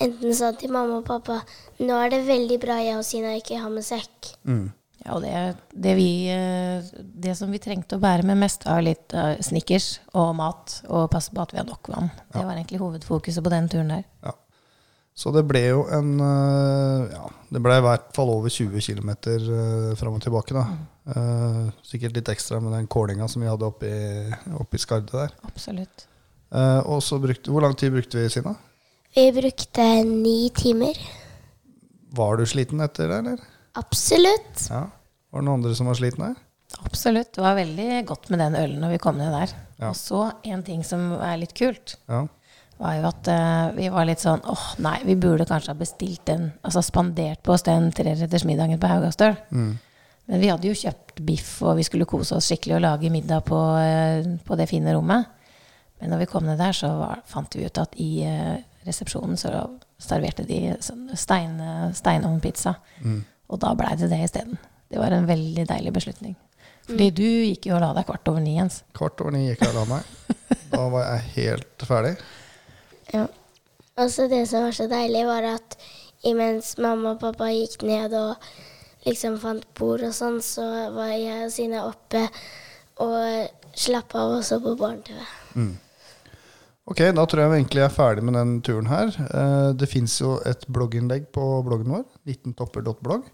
enten 0.00 0.34
sa 0.34 0.52
til 0.56 0.72
mamma 0.72 1.00
og 1.00 1.08
pappa 1.08 1.42
nå 1.82 1.98
er 1.98 2.14
det 2.14 2.22
veldig 2.28 2.58
bra 2.62 2.78
jeg 2.82 2.96
og 2.98 3.04
Sina 3.06 3.34
ikke 3.38 3.58
har 3.60 3.72
med 3.72 3.84
sekk. 3.86 4.32
Mm. 4.48 4.70
Ja, 5.02 5.16
og 5.16 5.24
det, 5.24 5.32
det, 5.74 5.96
vi, 5.98 6.10
eh, 6.30 6.84
det 7.24 7.34
som 7.34 7.50
vi 7.50 7.58
trengte 7.62 7.98
å 7.98 8.02
bære 8.02 8.22
med 8.28 8.38
mest, 8.38 8.68
var 8.68 8.84
litt 8.86 9.10
uh, 9.18 9.34
snickers 9.42 9.96
og 10.14 10.30
mat, 10.38 10.76
og 10.86 11.08
passe 11.10 11.34
på 11.34 11.42
at 11.42 11.50
vi 11.50 11.58
har 11.58 11.66
nok 11.66 11.90
vann. 11.90 12.12
Det 12.30 12.44
var 12.44 12.54
egentlig 12.54 12.78
hovedfokuset 12.78 13.42
på 13.42 13.50
den 13.50 13.66
turen 13.72 13.90
der. 13.96 14.04
Ja. 14.22 14.36
Så 15.14 15.28
det 15.34 15.42
ble 15.44 15.60
jo 15.66 15.82
en 15.92 16.14
eh, 16.24 17.10
Ja, 17.12 17.26
det 17.52 17.60
ble 17.60 17.76
i 17.76 17.84
hvert 17.84 18.08
fall 18.16 18.30
over 18.32 18.52
20 18.52 18.80
km 18.80 19.10
uh, 19.12 19.92
fram 20.00 20.16
og 20.16 20.22
tilbake, 20.24 20.56
da. 20.56 20.64
Eh, 21.12 21.66
sikkert 21.84 22.16
litt 22.16 22.30
ekstra 22.32 22.62
med 22.62 22.72
den 22.72 22.88
kålinga 22.88 23.28
som 23.28 23.44
vi 23.44 23.50
hadde 23.50 23.68
oppi, 23.68 23.92
oppi 24.56 24.80
skardet 24.80 25.12
der. 25.12 25.34
Absolutt. 25.44 26.06
Uh, 26.52 26.80
og 26.84 27.00
så 27.04 27.16
brukte 27.20 27.52
Hvor 27.52 27.64
lang 27.64 27.76
tid 27.76 27.92
brukte 27.92 28.20
vi, 28.20 28.30
Sina? 28.32 28.54
Vi 29.14 29.32
brukte 29.32 29.82
ni 30.04 30.50
timer. 30.56 30.96
Var 32.16 32.36
du 32.36 32.46
sliten 32.48 32.80
etter 32.80 33.08
det, 33.08 33.18
eller? 33.18 33.40
Absolutt. 33.76 34.66
Ja. 34.70 34.86
Var 35.32 35.40
det 35.40 35.46
noen 35.48 35.60
andre 35.60 35.74
som 35.76 35.88
var 35.88 35.96
slitne? 35.98 36.30
Absolutt. 36.82 37.32
Det 37.36 37.44
var 37.44 37.56
veldig 37.56 38.06
godt 38.08 38.30
med 38.32 38.40
den 38.40 38.56
ølen 38.56 38.80
når 38.80 38.94
vi 38.94 39.00
kom 39.04 39.18
ned 39.20 39.32
der. 39.34 39.52
Ja. 39.82 39.90
Og 39.90 39.98
så 39.98 40.22
en 40.48 40.64
ting 40.64 40.84
som 40.84 41.12
er 41.20 41.36
litt 41.40 41.52
kult, 41.56 41.96
Ja. 42.08 42.24
var 42.80 42.96
jo 42.96 43.04
at 43.10 43.28
uh, 43.28 43.76
vi 43.76 43.90
var 43.92 44.08
litt 44.08 44.24
sånn 44.24 44.40
åh, 44.48 44.64
nei, 44.82 44.96
vi 45.04 45.14
burde 45.20 45.46
kanskje 45.46 45.74
ha 45.74 45.78
bestilt 45.78 46.24
den, 46.26 46.48
altså 46.64 46.82
spandert 46.82 47.42
på 47.44 47.52
oss 47.54 47.62
den 47.68 47.92
treretters 47.92 48.46
middagen 48.48 48.80
på 48.80 48.90
Haugastøl. 48.90 49.36
Mm. 49.52 49.76
Men 50.32 50.40
vi 50.40 50.48
hadde 50.50 50.68
jo 50.70 50.78
kjøpt 50.78 51.20
biff, 51.26 51.54
og 51.62 51.76
vi 51.76 51.84
skulle 51.86 52.08
kose 52.08 52.36
oss 52.38 52.48
skikkelig 52.48 52.78
og 52.78 52.84
lage 52.86 53.12
middag 53.12 53.44
på, 53.44 53.60
uh, 53.60 54.36
på 54.46 54.58
det 54.58 54.70
fine 54.72 54.96
rommet. 54.96 55.28
Men 56.00 56.10
når 56.16 56.24
vi 56.24 56.30
kom 56.32 56.48
ned 56.48 56.58
der, 56.58 56.74
så 56.74 56.88
var, 56.98 57.20
fant 57.30 57.54
vi 57.54 57.68
ut 57.68 57.78
at 57.78 57.92
i 58.02 58.24
eh, 58.26 58.56
resepsjonen 58.86 59.38
så 59.40 59.52
serverte 60.02 60.46
de 60.48 60.74
sånn 60.82 61.10
stein, 61.18 61.58
steinovnpizza. 61.96 62.74
Mm. 63.02 63.20
Og 63.52 63.60
da 63.62 63.74
blei 63.78 63.94
det 64.00 64.10
det 64.12 64.22
isteden. 64.24 64.58
Det 64.92 65.00
var 65.00 65.14
en 65.14 65.28
veldig 65.28 65.66
deilig 65.68 65.92
beslutning. 65.96 66.36
Fordi 66.86 67.10
du 67.14 67.24
gikk 67.24 67.68
jo 67.70 67.76
og 67.76 67.84
la 67.84 67.92
deg 67.96 68.06
kvart 68.08 68.28
over 68.32 68.42
ni, 68.42 68.56
Jens. 68.58 68.82
Kvart 68.96 69.20
over 69.22 69.34
ni 69.34 69.46
gikk 69.46 69.62
jeg 69.62 69.74
og 69.74 69.82
la 69.82 69.86
meg. 69.96 70.10
Da 70.72 70.86
var 70.88 71.02
jeg 71.04 71.32
helt 71.34 71.84
ferdig. 71.84 72.12
Ja. 73.12 73.26
Og 74.00 74.08
så 74.08 74.24
det 74.28 74.46
som 74.48 74.64
var 74.64 74.76
så 74.76 74.86
deilig, 74.88 75.26
var 75.28 75.44
at 75.50 75.76
imens 76.24 76.74
mamma 76.80 77.12
og 77.12 77.20
pappa 77.20 77.50
gikk 77.52 77.84
ned 77.84 78.14
og 78.16 78.46
liksom 79.04 79.36
fant 79.42 79.66
bord 79.76 80.04
og 80.06 80.14
sånn, 80.16 80.40
så 80.44 80.64
var 80.94 81.12
jeg 81.12 81.46
og 81.46 81.52
Sine 81.52 81.82
oppe 81.84 82.24
og 83.04 83.76
slappa 83.76 84.24
av 84.24 84.38
og 84.38 84.46
så 84.46 84.58
på 84.64 84.74
barne-TV. 84.80 85.20
Ok, 86.90 86.98
da 87.14 87.22
tror 87.30 87.44
jeg 87.44 87.50
vi 87.52 87.58
egentlig 87.60 87.82
er 87.84 87.92
ferdig 87.94 88.24
med 88.26 88.34
den 88.34 88.56
turen 88.66 88.88
her. 88.90 89.12
Eh, 89.22 89.68
det 89.78 89.86
fins 89.90 90.16
jo 90.18 90.34
et 90.48 90.64
blogginnlegg 90.66 91.28
på 91.34 91.44
bloggen 91.66 91.92
vår, 91.94 92.04
19topper.blogg. 92.26 93.28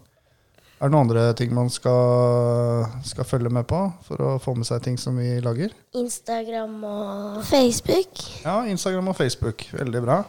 Er 0.79 0.87
det 0.87 0.93
noen 0.93 1.09
andre 1.09 1.23
ting 1.35 1.51
man 1.51 1.67
skal, 1.73 2.85
skal 3.03 3.27
følge 3.27 3.49
med 3.51 3.65
på 3.67 3.81
for 4.05 4.21
å 4.23 4.35
få 4.39 4.53
med 4.55 4.67
seg 4.69 4.83
ting 4.85 4.99
som 5.01 5.17
vi 5.19 5.33
lager? 5.43 5.73
Instagram 5.97 6.77
og 6.87 7.39
Facebook. 7.49 8.21
Ja, 8.45 8.61
Instagram 8.69 9.09
og 9.11 9.17
Facebook. 9.17 9.65
Veldig 9.75 10.03
bra. 10.05 10.21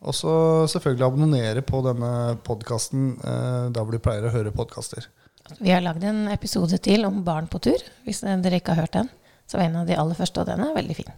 Og 0.00 0.14
så 0.16 0.34
selvfølgelig 0.70 1.08
abonnere 1.08 1.64
på 1.66 1.80
denne 1.84 2.12
podkasten 2.46 3.16
eh, 3.18 3.64
der 3.72 3.80
hvor 3.80 3.96
du 3.96 4.04
pleier 4.04 4.28
å 4.28 4.34
høre 4.36 4.52
podkaster. 4.54 5.08
Vi 5.58 5.72
har 5.72 5.82
lagd 5.82 6.04
en 6.06 6.28
episode 6.30 6.78
til 6.84 7.08
om 7.08 7.24
barn 7.26 7.48
på 7.50 7.58
tur, 7.64 7.82
hvis 8.06 8.22
dere 8.22 8.60
ikke 8.60 8.76
har 8.76 8.84
hørt 8.84 9.00
den. 9.00 9.10
Så 9.48 9.58
var 9.58 9.66
en 9.66 9.80
av 9.80 9.88
de 9.88 9.98
aller 9.98 10.14
første, 10.14 10.44
og 10.44 10.46
den 10.46 10.62
er 10.62 10.76
veldig 10.76 11.00
fin. 11.00 11.10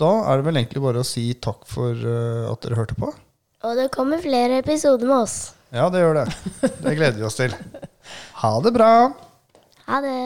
Da 0.00 0.10
er 0.28 0.40
det 0.40 0.46
vel 0.48 0.60
egentlig 0.60 0.82
bare 0.84 1.02
å 1.02 1.06
si 1.06 1.28
takk 1.40 1.64
for 1.70 1.92
eh, 1.96 2.42
at 2.50 2.64
dere 2.64 2.78
hørte 2.80 2.96
på. 2.98 3.12
Og 3.66 3.78
det 3.78 3.88
kommer 3.94 4.20
flere 4.22 4.60
episoder 4.60 5.08
med 5.08 5.22
oss. 5.24 5.36
Ja, 5.74 5.88
det 5.90 6.02
gjør 6.04 6.20
det. 6.20 6.26
Det 6.84 6.92
gleder 6.98 7.16
vi 7.18 7.24
oss 7.26 7.38
til. 7.38 7.54
Ha 8.42 8.52
det 8.62 8.72
bra. 8.76 8.90
Ha 9.88 10.02
det. 10.04 10.20